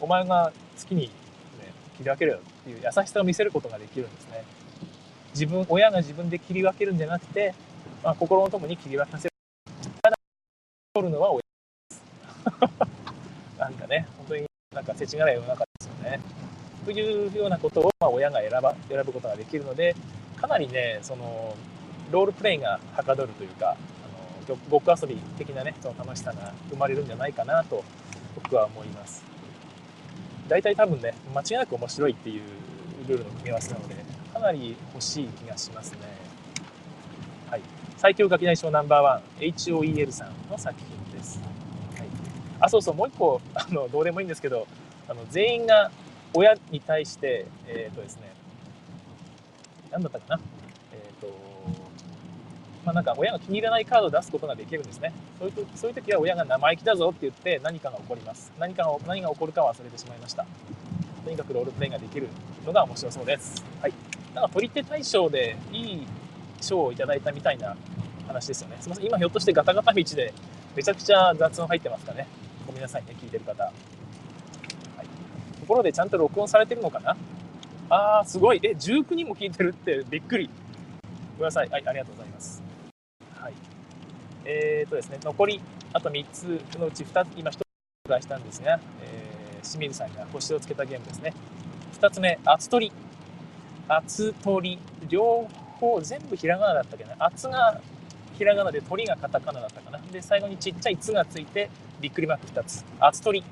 [0.00, 1.10] お前が好きに、ね、
[1.96, 4.44] 切り分けるよっていう優しさを見せることができるんですね。
[5.32, 7.54] 自分、親が自分で切り分けるんじゃなくて、
[8.02, 9.30] まあ、心の友に切り分けさせる。
[10.02, 10.16] ただ、
[10.94, 11.40] 取るのは親
[11.90, 12.02] です。
[13.58, 16.20] なんかね、本当になんか世知辛い世の中ですよね。
[16.84, 19.96] というようなことを、まあ、親が選ば選ぶことができるので、
[20.36, 21.54] かなりね、その、
[22.10, 23.76] ロールプレイがはかどるというか、
[24.68, 27.82] ごっこ遊び的なねその楽しさが生まれるんじゃないかなと
[28.34, 29.24] 僕は思います。
[30.48, 32.42] 大体多分ね間違いなく面白いっていう
[33.08, 33.96] ルールの組み合わせなので
[34.32, 35.98] かなり欲しい気がしますね。
[37.50, 37.62] はい。
[37.96, 41.40] 最強ガキ大賞ナンバーワン HOEL さんの作品です、
[41.96, 42.08] はい、
[42.60, 44.66] あそうそうもう一個 あのどうでもいいんですけど
[45.08, 45.90] あの全員が
[46.34, 48.30] 親に対してえっ、ー、とですね
[49.90, 50.40] 何だったかな？
[50.92, 51.28] えっと
[52.86, 55.12] まあ、なんか親が気に入らないカードを出すことができるんですね。
[55.40, 58.52] そういうそういう時は親が生意気だぞって言って何かが起こります。
[58.60, 60.46] 何かが何が起こるか忘れてしまいました。
[61.24, 62.28] とにかくロールプレイができる
[62.64, 63.64] のが面白そうです。
[63.82, 63.92] はい。
[64.32, 66.06] なんか取り手大賞でいい
[66.60, 67.76] 賞をいただいたみたいな
[68.28, 68.76] 話ですよね。
[68.78, 69.06] すみません。
[69.06, 70.32] 今ひょっとしてガタガタ道で
[70.76, 72.28] めちゃくちゃ雑音入ってますかね。
[72.68, 73.64] ごめんなさいね、聞いてる方。
[73.64, 75.06] はい、
[75.58, 77.16] ところでちゃんと録音されてるのかな？
[77.90, 78.60] あー、すごい。
[78.62, 80.48] え、19人も聞いてるってびっくり。
[81.38, 81.68] ごめんなさい。
[81.68, 82.55] はい、ありがとうございます。
[84.48, 85.60] えーとですね、残り
[85.92, 86.42] あと3つ
[86.78, 87.58] のうち2つ、今1つ
[88.06, 91.34] 紹介したんですが、えー、清水さんが星をつけたゲームですね。
[92.00, 92.92] 2つ目、厚取り。
[93.88, 94.78] 厚取り。
[95.08, 95.48] 両
[95.80, 97.16] 方、全部ひらがなだったっけな。
[97.18, 97.80] 厚が
[98.38, 99.98] ひらがなで鳥がカタカナだったかな。
[100.12, 101.68] で、最後にちっちゃい「つ」がついて、
[102.00, 102.84] びっくりマーク2つ。
[103.00, 103.46] 厚取り。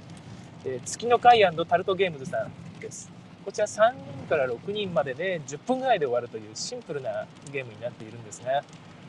[0.67, 3.11] えー、月の会タルトゲームズさんです。
[3.45, 8.63] こちら3人から6人までで10分ぐらいで終わるというシンプルなゲームになっているんですが、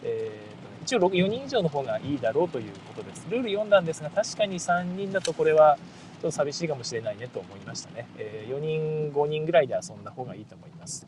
[0.04, 3.26] えー、一応4人以上の方がいいだろうということです。
[3.28, 8.08] ルール読んだんですが、確かに3人だとこれはちょっと寂しいかもしれないねと思いましたね。
[8.20, 11.08] え、4人、5人ぐらいで遊んだ方がいいと思います。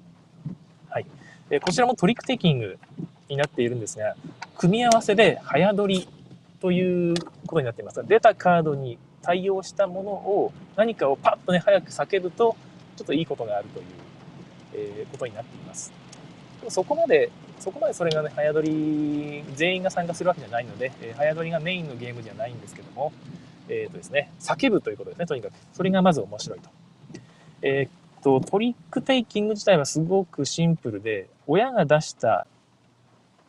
[0.90, 1.06] はい。
[1.52, 2.80] えこちらもトリックテイキング
[3.30, 4.16] になっているんですが、
[4.58, 6.10] 組み合わせで早取り
[6.60, 7.14] という
[7.46, 8.04] ことになっています。
[8.08, 12.56] 出たカードに対応したものを何かをパッとね、早く叫ぶと、
[12.96, 13.86] ちょっといいことがあるという、
[14.74, 15.94] え、ことになっています。
[16.68, 23.12] そこまでそこまでそれがね、早取り、全員が参加するわけじゃないので、えー、早取りがメインのゲームじゃないんですけども、
[23.70, 25.54] えっ、ー、とですね、叫ぶということですね、とにかく。
[25.74, 26.70] それがまず面白いと。
[27.62, 32.46] えっ、と、トリックテイキング自体はすごくシンプルで、親が出した、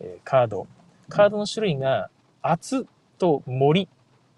[0.01, 0.67] えカード、
[1.09, 2.87] カードの種類が、厚
[3.19, 3.89] と森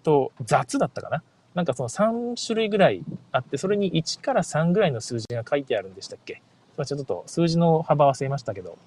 [0.03, 6.41] と雑だったかななんかその3種類ぐらいあって、それに1から3ぐらいの数字が書いてあるんでしたっけ
[6.85, 8.77] ちょっと数字の幅忘れましたけど、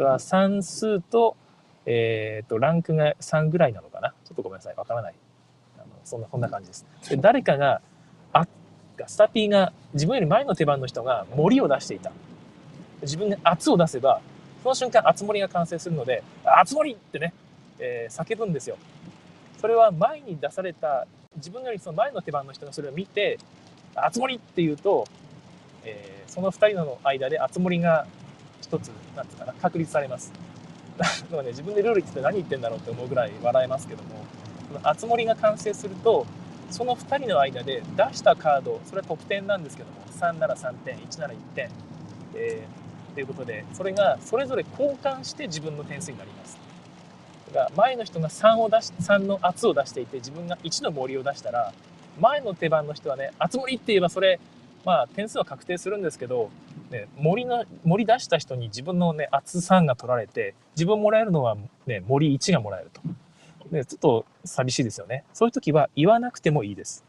[0.00, 1.36] は算数と、
[1.84, 4.14] えっ、ー、と、ランクが3ぐらいなのかな？
[4.24, 4.74] ちょっとごめんなさい。
[4.76, 5.14] わからない。
[5.78, 6.86] あのそんな、こんな感じです。
[7.10, 7.80] で、誰かが、
[8.32, 8.46] あ、
[9.06, 12.12] スタピーが、自分より前の手番の人が森を出していた。
[13.02, 14.20] 自分で圧を出せば、
[14.62, 17.34] その瞬間、熱森が完成するので、熱森ってね、
[17.78, 18.78] えー、叫ぶんですよ。
[19.60, 23.38] それは前に出された、自分よりその前の手番の人がそれを見て、
[23.96, 25.06] 熱森って言うと、
[25.84, 28.06] えー、その2人の間で熱森が
[28.62, 30.32] 一つ、なんつうかな、確立されます。
[30.96, 34.10] だかね、自分でルール言って何言ってんだろうって思うぐらい笑えますけども、
[34.68, 36.26] その熱森が完成すると、
[36.70, 41.68] その2人の間で出したカード、それは得点なんですけども、3なら3点、1なら1点、
[42.34, 46.58] えー、ということで、それがそれぞれ交換して自分の点数になります。
[47.52, 51.72] だから前の人が3を出し、3の圧を出していて、自分が1の森を出したら、
[52.20, 54.40] 前の手番の人はね、熱森って言えばそれ、
[54.84, 56.50] まあ点数は確定するんですけど、
[56.90, 63.00] ね、森の、森出した人に自分のね、厚3が取られて、自分もらえるのはね、森1がもらえると。
[63.70, 65.24] ね、ちょっと寂しいですよね。
[65.32, 67.04] そういう時は言わなくてもいいです。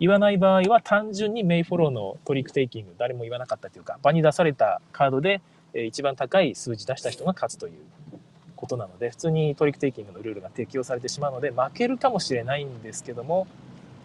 [0.00, 5.40] 言わない場合は単純にメイフォローのトリックテイキング、誰も言わなかったというか、場に出されたカードで、
[5.72, 7.72] 一番高い数字出した人が勝つという
[8.54, 13.46] ことなので、普通にトリックテイキングのルールが適用されてしまうので、負けるかもしれないんですけども、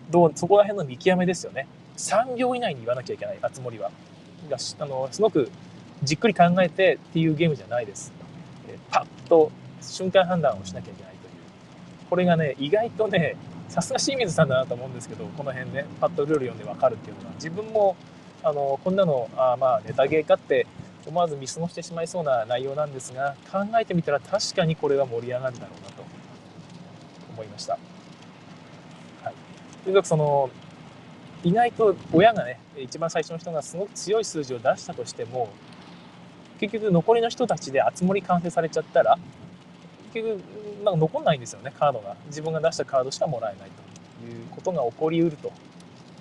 [0.10, 1.68] どう、そこら辺の見極めですよね。
[2.00, 3.92] 3秒以内に言わなきゃいけない、あつ森は。
[4.50, 5.52] があのすごく
[6.02, 8.14] じっくり考えてっていうゲームじゃないです。
[8.70, 11.32] えパッと瞬間判断をしなきゃいけないという。
[12.10, 13.36] これがね、意外とね、
[13.68, 17.98] さすが清水さんだなと思うんですけど、この辺ね、パッとルール読んでわかるっていうのは、自分も、
[18.44, 20.66] あの、こんなの、あまあ、ネタゲーかって
[21.06, 26.04] 思わず見過ごしてしまいそうな内容なんですが、考えてみたら確かにこれは盛り上がるだろうなと
[27.34, 27.74] 思いました。
[29.24, 29.34] はい。
[29.84, 30.50] とにかくその、
[31.44, 35.50] 意外と親がね、一番最初の人がすごく強い数字を出したとしても、
[36.60, 39.18] 結局残りの人たちで集まり完成されちゃったら、
[40.14, 40.42] 結局、
[40.84, 42.16] なんか残んないんですよね、カードが。
[42.28, 45.52] 自分が出したカードしかもらえないということが起こりうると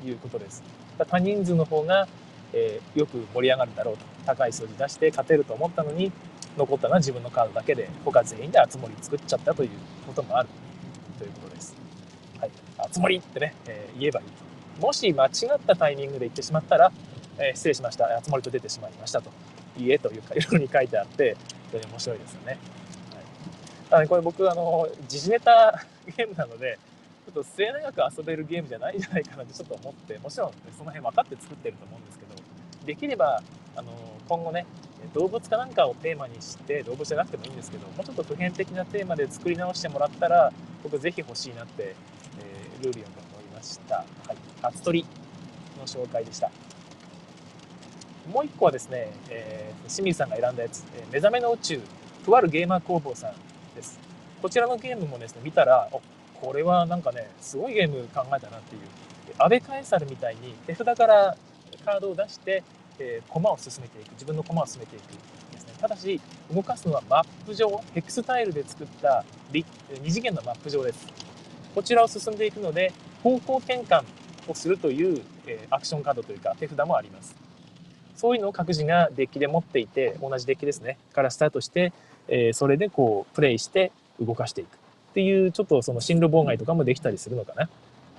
[0.04, 0.62] いうことです。
[1.08, 2.06] 多人数の方が、
[2.52, 4.04] えー、よく盛り上がるだろうと。
[4.24, 6.12] 高い数字出して勝てると思ったのに、
[6.56, 9.70] 残ったのは自分のカードだけで、他全員で集まり作っちゃったという
[10.06, 10.48] こともある
[11.18, 11.74] ということです。
[12.40, 12.50] はい。
[12.92, 14.47] 集まりってね、えー、言えばいいと。
[14.80, 15.30] もし間違っ
[15.66, 16.92] たタイミングで言ってしまったら、
[17.38, 19.30] えー、失礼しました、集まりと出てしまいましたと、
[19.76, 21.36] いいえというか、色に書いてあって、
[21.70, 22.58] 非常に面白いですよね。
[23.90, 25.84] はい、あこれ僕、あの、時事ネタ
[26.16, 26.78] ゲームなので、
[27.26, 32.34] ちょっと末永く遊べるゲームじゃないんじゃないかなってちょっと思って、もちろん、ね、その辺分かって作ってると思うんですけど、
[32.86, 33.42] できれば、
[33.76, 33.92] あの、
[34.28, 34.64] 今後ね、
[35.12, 43.96] 動物かなんかをテーマにして、動物じゃなくてもいいんですけど、もうちょっと普遍的なテーマで作り直してもらったら、僕ぜひ欲しいなって、えー、ルール読んでました。
[43.96, 44.47] はい。
[44.62, 45.04] 初取
[45.78, 46.50] の紹介でした。
[48.32, 51.80] もう一個はですね、えー、清水さんが選んだやつ、えー、目覚めの宇宙、
[52.24, 53.34] とあるゲーマー工房さん
[53.74, 53.98] です。
[54.42, 56.02] こちらのゲームもですね、見たら、お
[56.40, 58.82] これはなんかね、すごいゲーム考えたなっていう。
[59.38, 61.36] 安倍カエサルみたいに手札から
[61.84, 62.62] カードを出して、
[62.98, 64.12] えー、駒を進めていく。
[64.12, 65.02] 自分の駒を進めていく
[65.52, 65.72] ですね。
[65.80, 66.20] ただし、
[66.52, 69.64] 動かすのはマップ上、ヘクスタイルで作った2
[70.04, 71.06] 次元のマップ上です。
[71.74, 72.92] こちらを進んでいくので、
[73.22, 74.04] 方向転換
[74.50, 77.36] をするという、えアクションカードというか手札もあります。
[78.16, 81.92] そういうのを各自がデッキで持っていて、同じデッキですね、からスタートして、
[82.28, 87.68] えそれでこう、プレイして動かしていくっていう、ちょっとその進路妨害とかもできたりするのかな。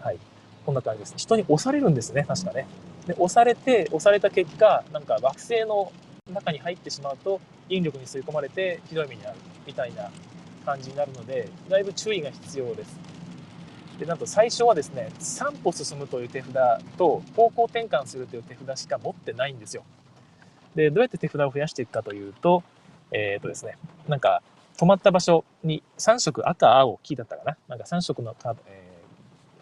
[0.01, 0.17] はい。
[0.65, 1.13] こんな感じです。
[1.17, 2.65] 人に押されるんですね、確かね。
[3.07, 5.91] で、押されて、押された結果、なんか惑星の
[6.33, 9.35] 中に入ってしまうと、引力に吸い込まれてひどい目に遭う
[9.67, 10.09] みたいな
[10.65, 12.97] 感じになるので、だいぶ注意が必要です。
[13.99, 16.53] でなんと最初はですね3歩進むという手札
[16.97, 19.83] と方向転換するという手札しか持ってないんですよ。
[20.73, 22.63] でどうやって手札を増やしていくかというと
[23.11, 24.41] えっ、ー、とですねなんか
[24.77, 27.57] 止まった場所に3色赤青黄だったかな？
[27.67, 28.89] なんか3色のカード、え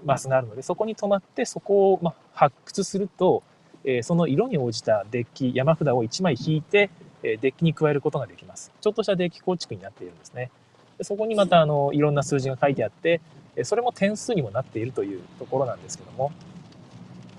[0.04, 3.42] ー、マスがあるのでそこに止まってそこを、ま、発掘すると、
[3.84, 6.92] えー、その色に応じたデッキ山札を1枚引いて、
[7.24, 8.72] えデッキに加えることができます。
[8.80, 10.52] ちょっとしたデッキ構築になっているんですね。
[11.00, 13.22] でそこにまたあのいろんな数字が書いてあって
[13.64, 16.32] それも点数にもなっているというところなんですけども、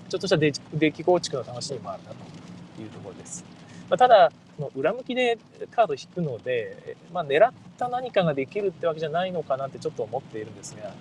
[0.09, 3.45] ちょっとしたデッキ構築の楽しみもあるなというところです。
[3.89, 4.31] まあ、ただ、
[4.75, 5.37] 裏向きで
[5.71, 10.93] カード引くので、まあ、狙った何かができるってわけじゃないのかなってちょっと思っているんですが、ま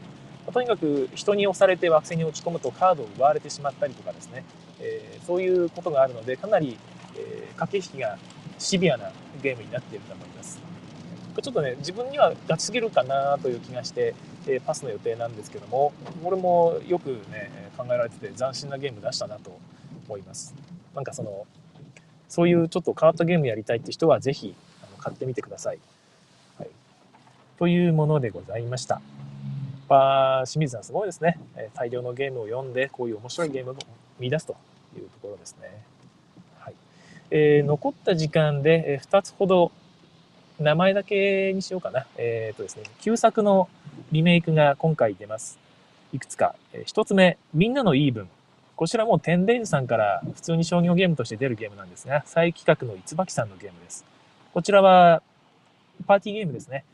[0.49, 4.45] あ、とにかく人に押されて惑星に落ち込むとカードを奪われてしまったりとかですね、
[4.81, 6.79] えー、そういうことがあるのでかなり、
[7.17, 8.17] えー、駆け引きが
[8.59, 9.11] シビアな
[9.43, 10.61] ゲームになっていると思います。
[11.43, 14.15] ちょっとね自分にはガチすぎるかなという気がして、
[14.49, 19.59] え、パスの予定なんですけどもこれもよくね考えられてて斬新なゲーム出したなと
[20.07, 20.55] 思います。
[20.95, 21.47] なんかその
[22.29, 24.55] そういうちょっと変わったゲームやりたいって人はぜひ
[24.99, 25.79] 買ってみてください。
[26.59, 26.69] はい、
[27.59, 29.01] というものでございました。
[29.89, 31.39] まあ、清水さんすごいですね。
[31.57, 33.77] え大量のゲームを読んで、こういう面白いゲームを
[34.19, 34.55] 見出すと
[34.97, 35.83] いうところですね。
[36.59, 36.75] はい
[37.31, 39.73] えー、残った時間で、え2つほど
[40.59, 42.07] 名前だけにしようかな。
[42.17, 43.69] えっ、とですね、旧作の
[44.11, 45.59] リメイクが今回出ます。
[46.13, 46.55] いくつか。
[46.73, 48.29] えー、1つ目、みんなの言い分。
[48.75, 54.05] こちらもテンデイズさんから普通に商業ゲームとして出るゲームなんですが、再企画のいつばきさんのゲームです。
[54.53, 55.23] こちらは
[56.07, 56.77] パーティーゲームですね。
[56.77, 56.85] やっ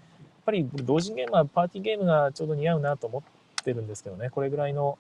[0.46, 3.22] ぱり同人ゲームはパーティーゲームがちょうど似合うなと思っ
[3.64, 4.98] てるんですけどね、これぐらいの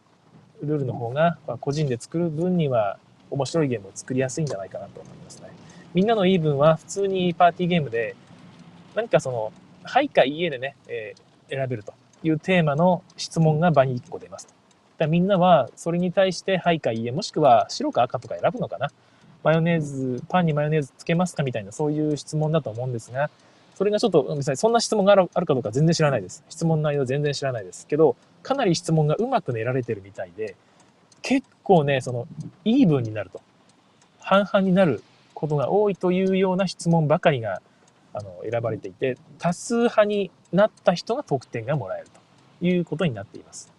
[0.62, 2.98] ルールの方が、ま個人で作る分には
[3.30, 5.48] 面白いゲームを作りやすいんじゃないかなと思いますね。
[5.94, 8.16] みんなの言い分は普通にパーティーゲームで、
[8.94, 9.52] 何かその、
[9.82, 14.54] はいかいいえでね、えー、選べるというテーマの質問が場に1個出ますと。
[14.98, 18.90] だみんなはそれに対してはいかいいえもしくは白か赤とか選ぶのかな
[19.42, 23.28] マヨネーズパンにマヨネーズつけますかみたいなそういう質問だと思うんですが
[23.74, 30.54] それがちょっとそんな質問があるあるかどうか全然知らないです質問内容全然知らないですけどかなり質問がうまく練られてるみたいで
[31.22, 32.28] 結構ねその
[32.64, 33.40] イーブンになると
[34.20, 35.02] 半々になる
[35.34, 37.60] ことが多いというような質問ばかりが
[38.14, 42.06] あの選ばれていて多数派になった人が得点がもらえる
[42.60, 43.74] ということになっています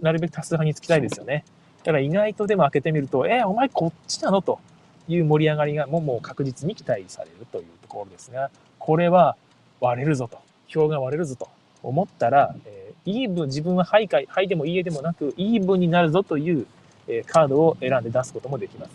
[0.00, 1.44] なるべく多数派につきたいですよね。
[1.82, 4.58] だから意外とでも開けてみると、えー、お前こっちなのと
[5.06, 9.36] いう盛り上がりがもうもう確実に期待されるというところですが、これは
[9.80, 11.48] 割れるぞと、票が割れるぞと
[11.82, 16.66] 思ったら、えー、イーブン、自分はハイか、ハイでもいいえでもなく、イーブンになるぞという、
[17.06, 18.90] えー、カードを選んで出すこともできます。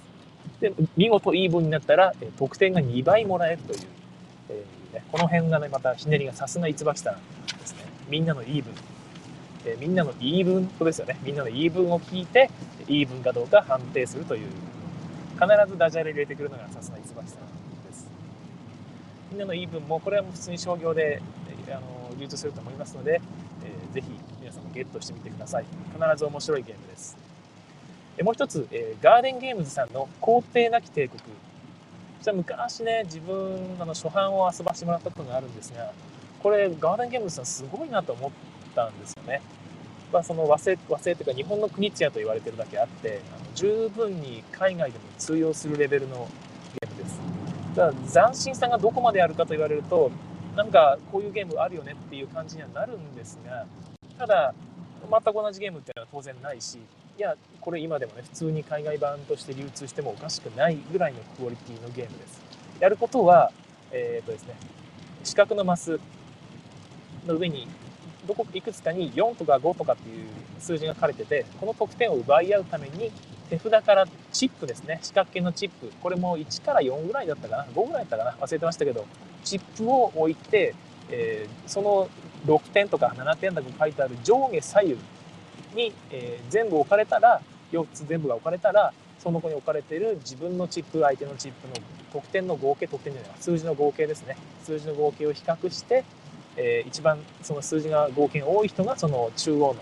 [0.59, 3.79] で、見事イーブンになったら、え、得点が2倍もらえるという、
[4.49, 7.15] えーね、この辺がね、またひねりがさすが一きさん
[7.59, 7.83] ですね。
[8.09, 8.73] みんなのイーブン、
[9.65, 11.17] えみんなの言い分とですよね。
[11.23, 12.49] みんなの言い分を聞いて、
[12.87, 14.47] 言い分かどうか判定するという、
[15.33, 17.23] 必ずダジャレ入れてくるのがさすが椿さん
[17.87, 18.09] です。
[19.31, 21.21] みんなの言い分も、これはもう普通に商業で
[21.69, 23.21] あの流通すると思いますので、
[23.63, 24.07] えー、ぜひ
[24.39, 25.65] 皆さんもゲットしてみてください。
[25.93, 27.17] 必ず面白いゲームです。
[28.17, 31.21] えもう一つ、えー、ガーデンゲームズさんの皇帝なき帝国。
[32.19, 35.93] こちら昔ね、自分、あの初版を遊ばせてもらったことがあるんですが、
[36.43, 38.31] これ、ガーデンゲームズさんすごいなと思っ
[38.75, 39.41] たんですよね。
[40.11, 46.27] まあ、その和製和製というか日本の国津屋と言われてるだけあってあの十分に海外でも通用するレベルの
[46.81, 47.21] ゲームです
[47.75, 50.09] だから斬新さがどこまであるかと言われると
[50.55, 53.67] なんかこういうゲームあるよねっていう感じにはなるんですが
[54.17, 54.55] ただ
[55.07, 56.79] 全く同じゲームっていうのは当然ないし
[57.19, 62.41] いやこれ今でもね普通に海外版として流通してもおかしくないぐらいのクオリティのゲームです。
[62.79, 63.51] やることは
[63.91, 64.55] えっ、ー、とですね
[65.25, 65.99] 四角のマス
[67.27, 67.67] の上に
[68.25, 70.27] どこいくつかに4とか5とかっていう
[70.59, 73.11] 数字が書かれててこの得点を奪い合うために
[73.49, 74.99] 手札からチップですね。
[75.01, 75.91] 四角形のチップ。
[76.01, 78.31] これも1から4ぐらいだったかな？5ぐらいだったかな？
[78.39, 79.05] 忘れてましたけど
[79.43, 80.73] チップを置いて、
[81.09, 82.09] えー、その
[82.45, 84.97] 6点とか7点だとか書いてある上下左右
[85.75, 91.73] に、えー、全部置かれたら4つ全部が置かれたらその子に置かれている自分のチップ相手のチップの
[92.13, 94.37] 得点の合計得点じゃない数字の合計ですね。
[94.63, 96.03] 数字の合計を比較して
[96.61, 99.75] えー、一番その数字が合計が多い人がその中央の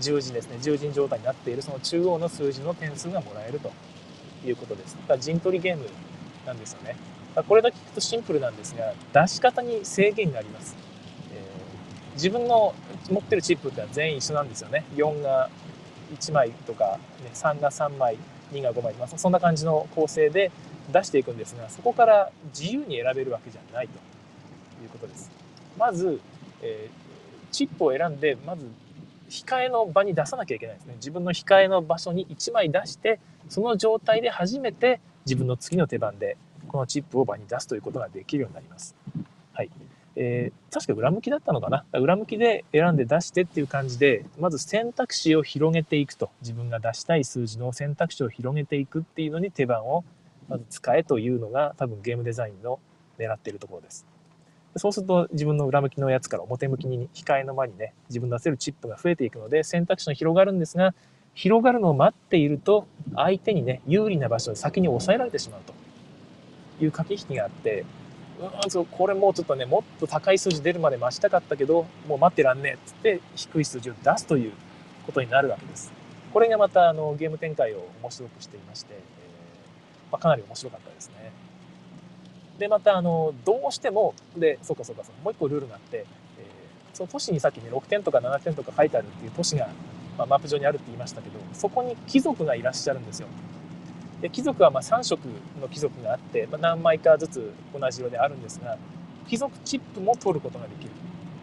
[0.00, 0.58] 十字ですね。
[0.60, 3.72] 十字状態になっているその中央の数字の点数がもらえると
[4.44, 4.94] いうことです。
[4.94, 5.86] だから陣取りゲーム
[6.46, 6.96] なんですよね。
[7.46, 10.74] これだけ聞くとシンプルなんですが出し方に制限があります、
[11.32, 12.74] えー、自分の
[13.10, 14.84] 持ってるチップってのは全員一緒なんですよね。
[14.96, 15.48] 4が
[16.12, 18.18] 1枚とか、ね、3が3枚
[18.52, 20.50] 2が5枚、まあ、そんな感じの構成で
[20.92, 24.08] 出していくんですがそこから自由に選べるわけじゃないと。
[24.82, 25.30] いうことです。
[25.78, 26.20] まず、
[26.62, 28.66] えー、チップを選んでまず
[29.28, 30.94] 控えの場に出さなきゃいけないですね。
[30.96, 36.36] 自分の控えの場所に1枚出してその状態で初めて自分の次の手番で
[36.68, 38.94] このチップを場に出すということができるようになります。
[39.52, 39.70] はい。
[40.20, 41.84] えー、確か裏向きだったのかな？
[41.92, 50.04] 裏向きで選んで出してっていう感じでまず選択肢を広げていくと自分が出したい数字の選択肢を広げていくっていうのに手番を
[50.48, 52.80] まず使えというのが多分ゲームデザインの
[53.16, 54.06] 狙っているところです。
[54.76, 60.94] そうすると自分の裏向きのやつから表向きに控えの間にね、自分出せるチップが増えていくので選択肢が広がるんですが、
[61.34, 67.84] 広がるのを待っていると相手にね、有利な場所を先に抑えられてしまうという駆け引きがあって、
[68.40, 74.52] うんそうこれもうちょっとねもっと高い数字出るまで待ちたかったけどもう待ってらんねえっつって低い数字を出すという
[75.06, 75.92] ことになるわけです。
[76.32, 81.32] これがまたあのゲーム展開を面白くしていまして、えー、まあ、かなり面白かったですね。
[82.58, 86.04] でまたあのどうしてもでそうかそうかそうもう一個ルールがあって、
[86.38, 89.68] えー、その都市にさっきね6点とか7点とか書いてあるっていう都市が、
[90.18, 93.28] まあ、マップ上にあるって言いましたけどそこに貴族がいらっしゃるんですよ。
[94.20, 95.28] で貴族はま3色
[95.60, 98.76] の貴族があって、まあ、何枚かずつ同じ色であるんですが
[99.28, 100.90] 貴族チップも取ることができる。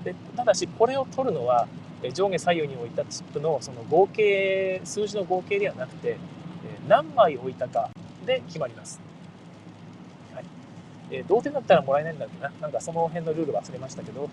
[0.03, 1.67] でただしこれを取るのは
[2.13, 6.17] 上下左右に置いたチップのその合計数字の合計ではなくて
[6.87, 7.89] 何枚置いたか
[8.25, 8.99] で決まります、
[10.33, 10.45] はい。
[11.09, 12.51] えー、同点だったらもらえないんだっけな？
[12.61, 14.29] なんかその辺のルール忘れましたけど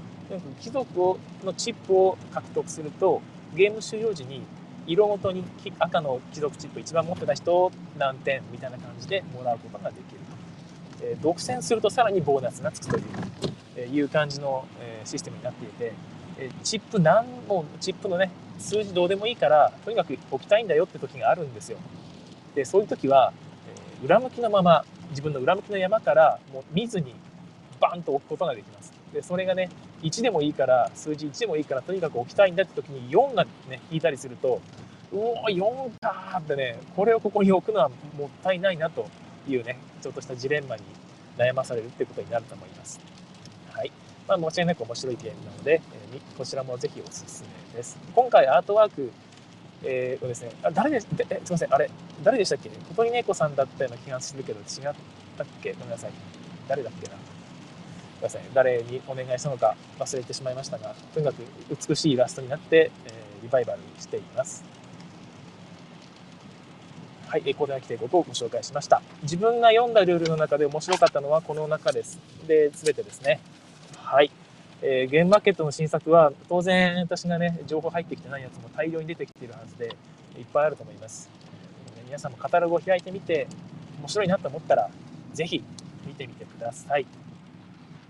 [0.61, 3.23] 貴族のチップを獲得すると
[3.55, 4.43] ゲーム終了時に
[4.87, 5.45] 色ごとに
[5.79, 10.19] 赤の貴族チップ一番持ってた人何点みたいな感じでもらうことができる
[11.01, 13.05] と、えー、独占するとさらにボーナスがつくという,、
[13.77, 15.93] えいう感じの、えシステムになっていて、
[16.39, 21.79] えチップ何もチップのね数字どうでもいいからとにかく置きたいんだよって時があるんですよ。
[22.55, 23.33] でそういう時は、
[24.03, 27.15] え裏向きのまま自分の裏向きの山からもう見ずに
[27.81, 28.82] バンと置くことができます。
[29.13, 29.69] でそれがね
[30.03, 34.61] 1でもいいから数字1でもいいからとにかく置きたいんだって時に4がね引いたりすると
[35.13, 39.07] うお4かってねこれをここに置くのはもったいないなと
[39.49, 40.83] いうねちょっとしたジレンマに
[41.37, 43.01] 悩まされるっていうことになると思います。
[43.73, 43.93] はい
[44.29, 45.83] まあ、間違いなく面白いゲームなので、
[46.13, 47.99] えー、こちらもぜひおすすめです。
[48.15, 49.11] 今回アートワーク
[49.85, 51.19] えー、ですね、あ誰でえすみ
[51.51, 51.91] ません、あれ、
[52.23, 52.71] 誰でしたっけ？
[52.71, 54.95] 小鳥猫さんだったような気がするけど、違っ
[55.37, 55.73] たっけ？
[55.73, 56.13] ごめんなさい。
[56.69, 57.17] 誰だっけな？
[58.23, 61.43] ださい誰にお願いしたのか忘れてしまいましたがとにかく
[61.89, 64.65] 美しいイラストになって、えー、リバイバルしています
[67.33, 69.01] はい、コーデナ規定5をご紹介しました。
[69.23, 72.19] 自分が読んだルールの中で面白かったのはこの中です。
[72.47, 73.41] で、すべてですね。
[73.97, 74.31] はい。
[74.83, 79.97] えー、ゲームマーケットの新作は当然私がね、情報入ってきてないやつも大量に出てきているはずで、
[80.37, 81.31] いっぱいあると思います。
[82.05, 83.47] 皆さんもカタログを開いてみて、
[83.99, 84.91] 面白いなと思ったら、
[85.33, 85.65] ぜひ
[86.07, 87.07] 見てみてください。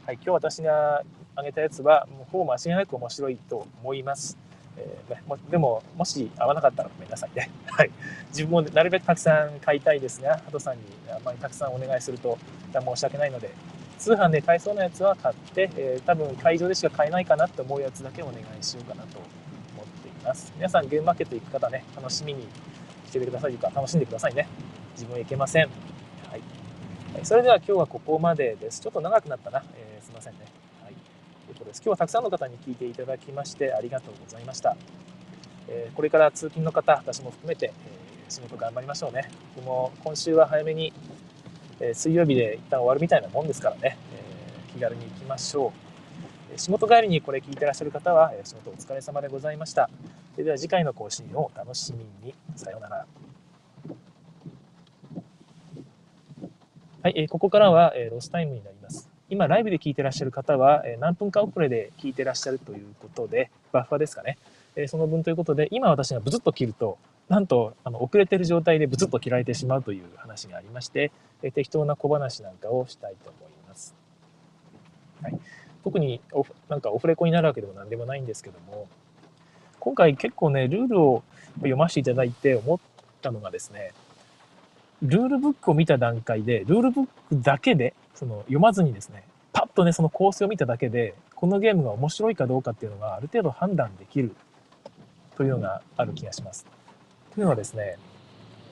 [0.04, 1.04] はい、今日私が
[1.36, 4.36] 挙げたやつは、もうほぼ間違いなく面白いと思います。
[4.76, 7.50] えー、でも、もし合わなかったらごめんなさいね。
[7.70, 7.90] はい。
[8.30, 12.36] 自分もなるべくたくさん買いたいですが、ハトさんにあまりたくさんお願いすると
[12.72, 13.50] 申し訳ないので、
[13.96, 20.52] 通販で買えそうなやつは買って、えー、多分会場でしか買えないかなって思うやつだけお願いしようかなと思っています。
[20.56, 22.48] 皆さん、ゲームマーケット行く方ね、楽しみに
[23.06, 24.48] しててくださいというか、楽しんでくださいね。
[24.94, 25.68] 自分は行けません。
[26.28, 26.42] はい。
[27.24, 28.80] それでは今日はここまでです。
[28.80, 29.62] ちょっと長くなったな。
[29.76, 30.40] えー、ませんね。
[30.82, 30.94] はい。
[31.46, 31.78] ということです。
[31.78, 34.76] 今日はたくさんの方に聞いていただきましてありがとうございました。
[35.68, 39.30] えー、これから通勤の方、私も含めて、えー、仕事頑張りましょうね。
[39.56, 40.92] 僕も今週は早めに、
[41.80, 45.72] えー、水曜日で一旦終わるみたいなもんですからね、え気軽に行きましょ
[46.56, 46.58] う。
[46.58, 49.88] 仕事帰りにこれ聞いてらっしゃる方は、仕事お疲れ様でございました。
[50.36, 52.34] では次回の更新をお楽しみに。
[52.56, 53.06] さようなら。
[57.02, 58.81] はい、え、ここからは、え、ロスタイムになります。
[59.32, 64.36] 今、ライブで聞いてらっしゃる方は、え、何分か遅れで聞いてらっしゃるということで、バッファですかね。
[64.76, 66.98] え、その分ということで、今私がブツッと切ると、
[67.30, 71.12] なんと、あの、遅れてる状態でブツッと切られてしまうという話がありまして、
[71.42, 73.94] え、適当な小話なんかをしたいと思います。
[75.22, 75.38] はい。
[75.82, 78.86] 特にオフ、なんかオフレコになるわけでも何でもないんですけども、
[79.80, 81.22] 今回結構ね、ルールを
[81.54, 82.78] 読ませていただいて思っ
[83.22, 83.94] たのがですね、
[85.00, 94.36] ルールブックを見た段階で、ルールブックだけで、その読まずにですね、パッとね、その構成を見ただけで、このゲームが面白いかどうかっていうのがある程度判断できる
[95.36, 96.64] というのがある気がします。
[97.34, 97.96] というのはですね、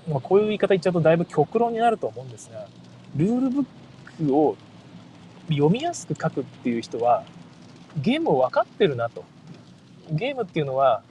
[0.09, 2.69] まあ、こういう言い方言っちゃうとだいぶ極論になると思うんですが、
[3.17, 3.67] ルールブッ
[4.19, 4.57] クを
[5.49, 7.25] 読みやすく書くっていう人は、
[7.97, 9.25] ゲームを分かってるなと。
[10.13, 11.03] ゲームっていうのは、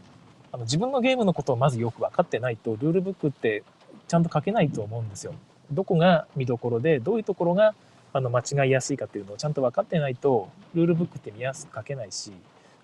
[0.54, 3.64] あの自分のゲームのことをまずよく分かってないと、ルールブックって
[4.08, 5.34] ちゃんと書けないと思うんですよ。
[5.74, 7.76] どこが見どころで、どういうところが
[8.12, 12.32] あの間違いやすいかっていうのをちゃんと分かってないと、ルールブックって見やすく書けないし、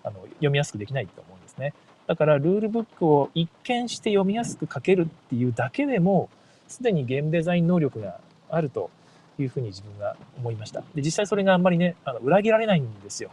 [0.04, 1.74] あの読みやすくできないと思うんですね。
[2.06, 6.28] だからルールブックを一見して読みやすく書けるっていうだけでも、
[6.68, 8.90] すでにゲームデザイン能力があると
[9.38, 10.82] いうふうに自分が思いました。
[10.94, 13.30] で、実際それがあんまりね、あの裏切られないんですよ。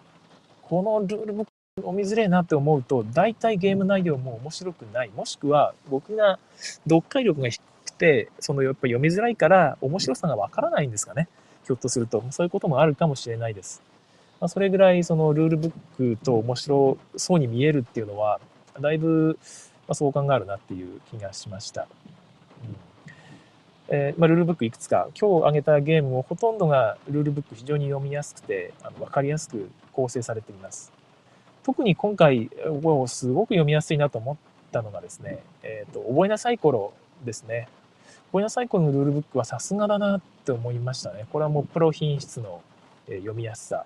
[0.63, 1.51] このルールブック
[1.83, 5.11] お見づれえなって思うと、大体ゲーム内容も面白くない。
[5.15, 6.39] もしくは僕が
[6.83, 11.27] 読解力が低くて、そのやっぱ読みづらいから面白さがわからないんですかね。
[11.65, 12.23] ひょっとすると。
[12.31, 13.81] そういうこともあるかもしれないです。
[14.39, 18.39] まあ、それぐらいそのルールブックと面白そうに見えるっていうのは、
[18.79, 19.37] だいぶ、
[19.87, 21.83] まあ、相関があるなっていう気がしました。
[21.83, 21.85] う
[22.71, 22.93] ん
[23.89, 30.91] えー、まあ、ルールブックいくつか、今日挙げたゲームもほとんどがルールブック非常に読みやすくて、あの分かりやすく構成されています。
[31.63, 32.49] 特に今回、
[33.07, 34.37] すごく読みやすいなと思っ
[34.71, 36.93] たのがですね、えっ、ー、と、覚えなさい頃
[37.23, 37.67] ですね。
[38.27, 41.25] 覚えなさい頃のルールブックはさすがだなって思いましたね。
[41.31, 42.61] これはもうプロ品質の
[43.07, 43.85] 読みやすさ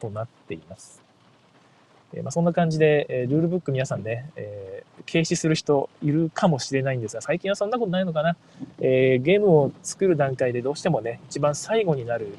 [0.00, 1.08] となっています。
[2.14, 8.36] えまあ、そんな感じで、えルールブック皆さんね、えー、軽視する人いるかもしれないんですが、最近はそんなことないのかな。
[8.80, 12.34] えー、ゲームを作る段階でどうしてもね、一番最後になる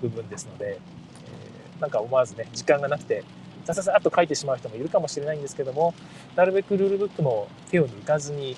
[0.00, 3.22] 部分ですので、えー、なんか思わずね、時間がなくて、
[3.64, 5.94] さささっと書いてしまう人もいるかもしれないんですけども、
[6.34, 8.56] なるべくルールブックも手を抜かずに、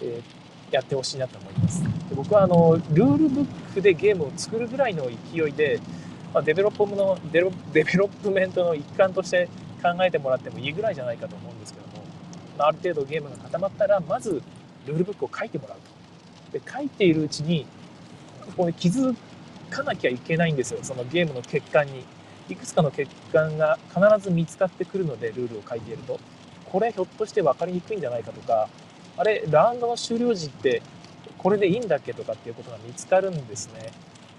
[0.00, 0.22] え
[0.70, 1.82] やってほしいなと思います。
[1.82, 5.80] で僕はあの、ルールブックでゲームを作るぐらいの勢いで、
[6.32, 9.48] まあ、デベロップのデベロップメントの一環として
[9.82, 12.04] 考えてもらってもいいぐらいじゃないかと思うんですけども、
[12.58, 14.42] まあ、ある程度ゲームが固まったらまず
[14.86, 15.78] ルールブックを書いてもらう
[16.52, 16.58] と。
[16.58, 17.66] で書いているうちに
[18.46, 19.14] ここで気づ
[19.70, 20.80] かなきゃいけないんですよ。
[20.82, 22.04] そのゲームの欠陥に。
[22.50, 26.18] いくつかの欠陥が必ず見つかってくるのでルールを書いていると。
[26.64, 28.68] これひょっとして分かりにくいんじゃないかとか
[29.18, 30.80] あれラウンドの終了時って
[31.36, 33.90] これでいいんだっけとかっていうことが見つかるんですね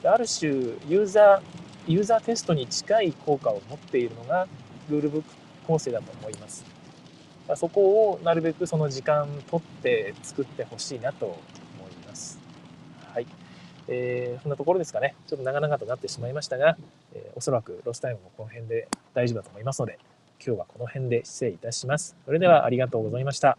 [0.03, 0.51] ある種
[0.87, 4.47] ユーザーユーザーテストに近い効果を持っているのが
[4.89, 5.29] ルールブック
[5.65, 6.65] 構成だと思います。
[7.55, 12.39] そこをなるべくその時間取って作ってほしいなと思います。
[13.11, 13.27] はい。
[13.87, 15.15] えー、そんなところですかね。
[15.27, 16.77] ちょっと長々となってしまいましたが、
[17.13, 19.97] えー、おそらくロスタイムもこの辺で大丈夫だと思いますので、
[20.45, 22.15] 今日はこの辺で失礼いたします。
[22.25, 23.57] それではありがとうございました。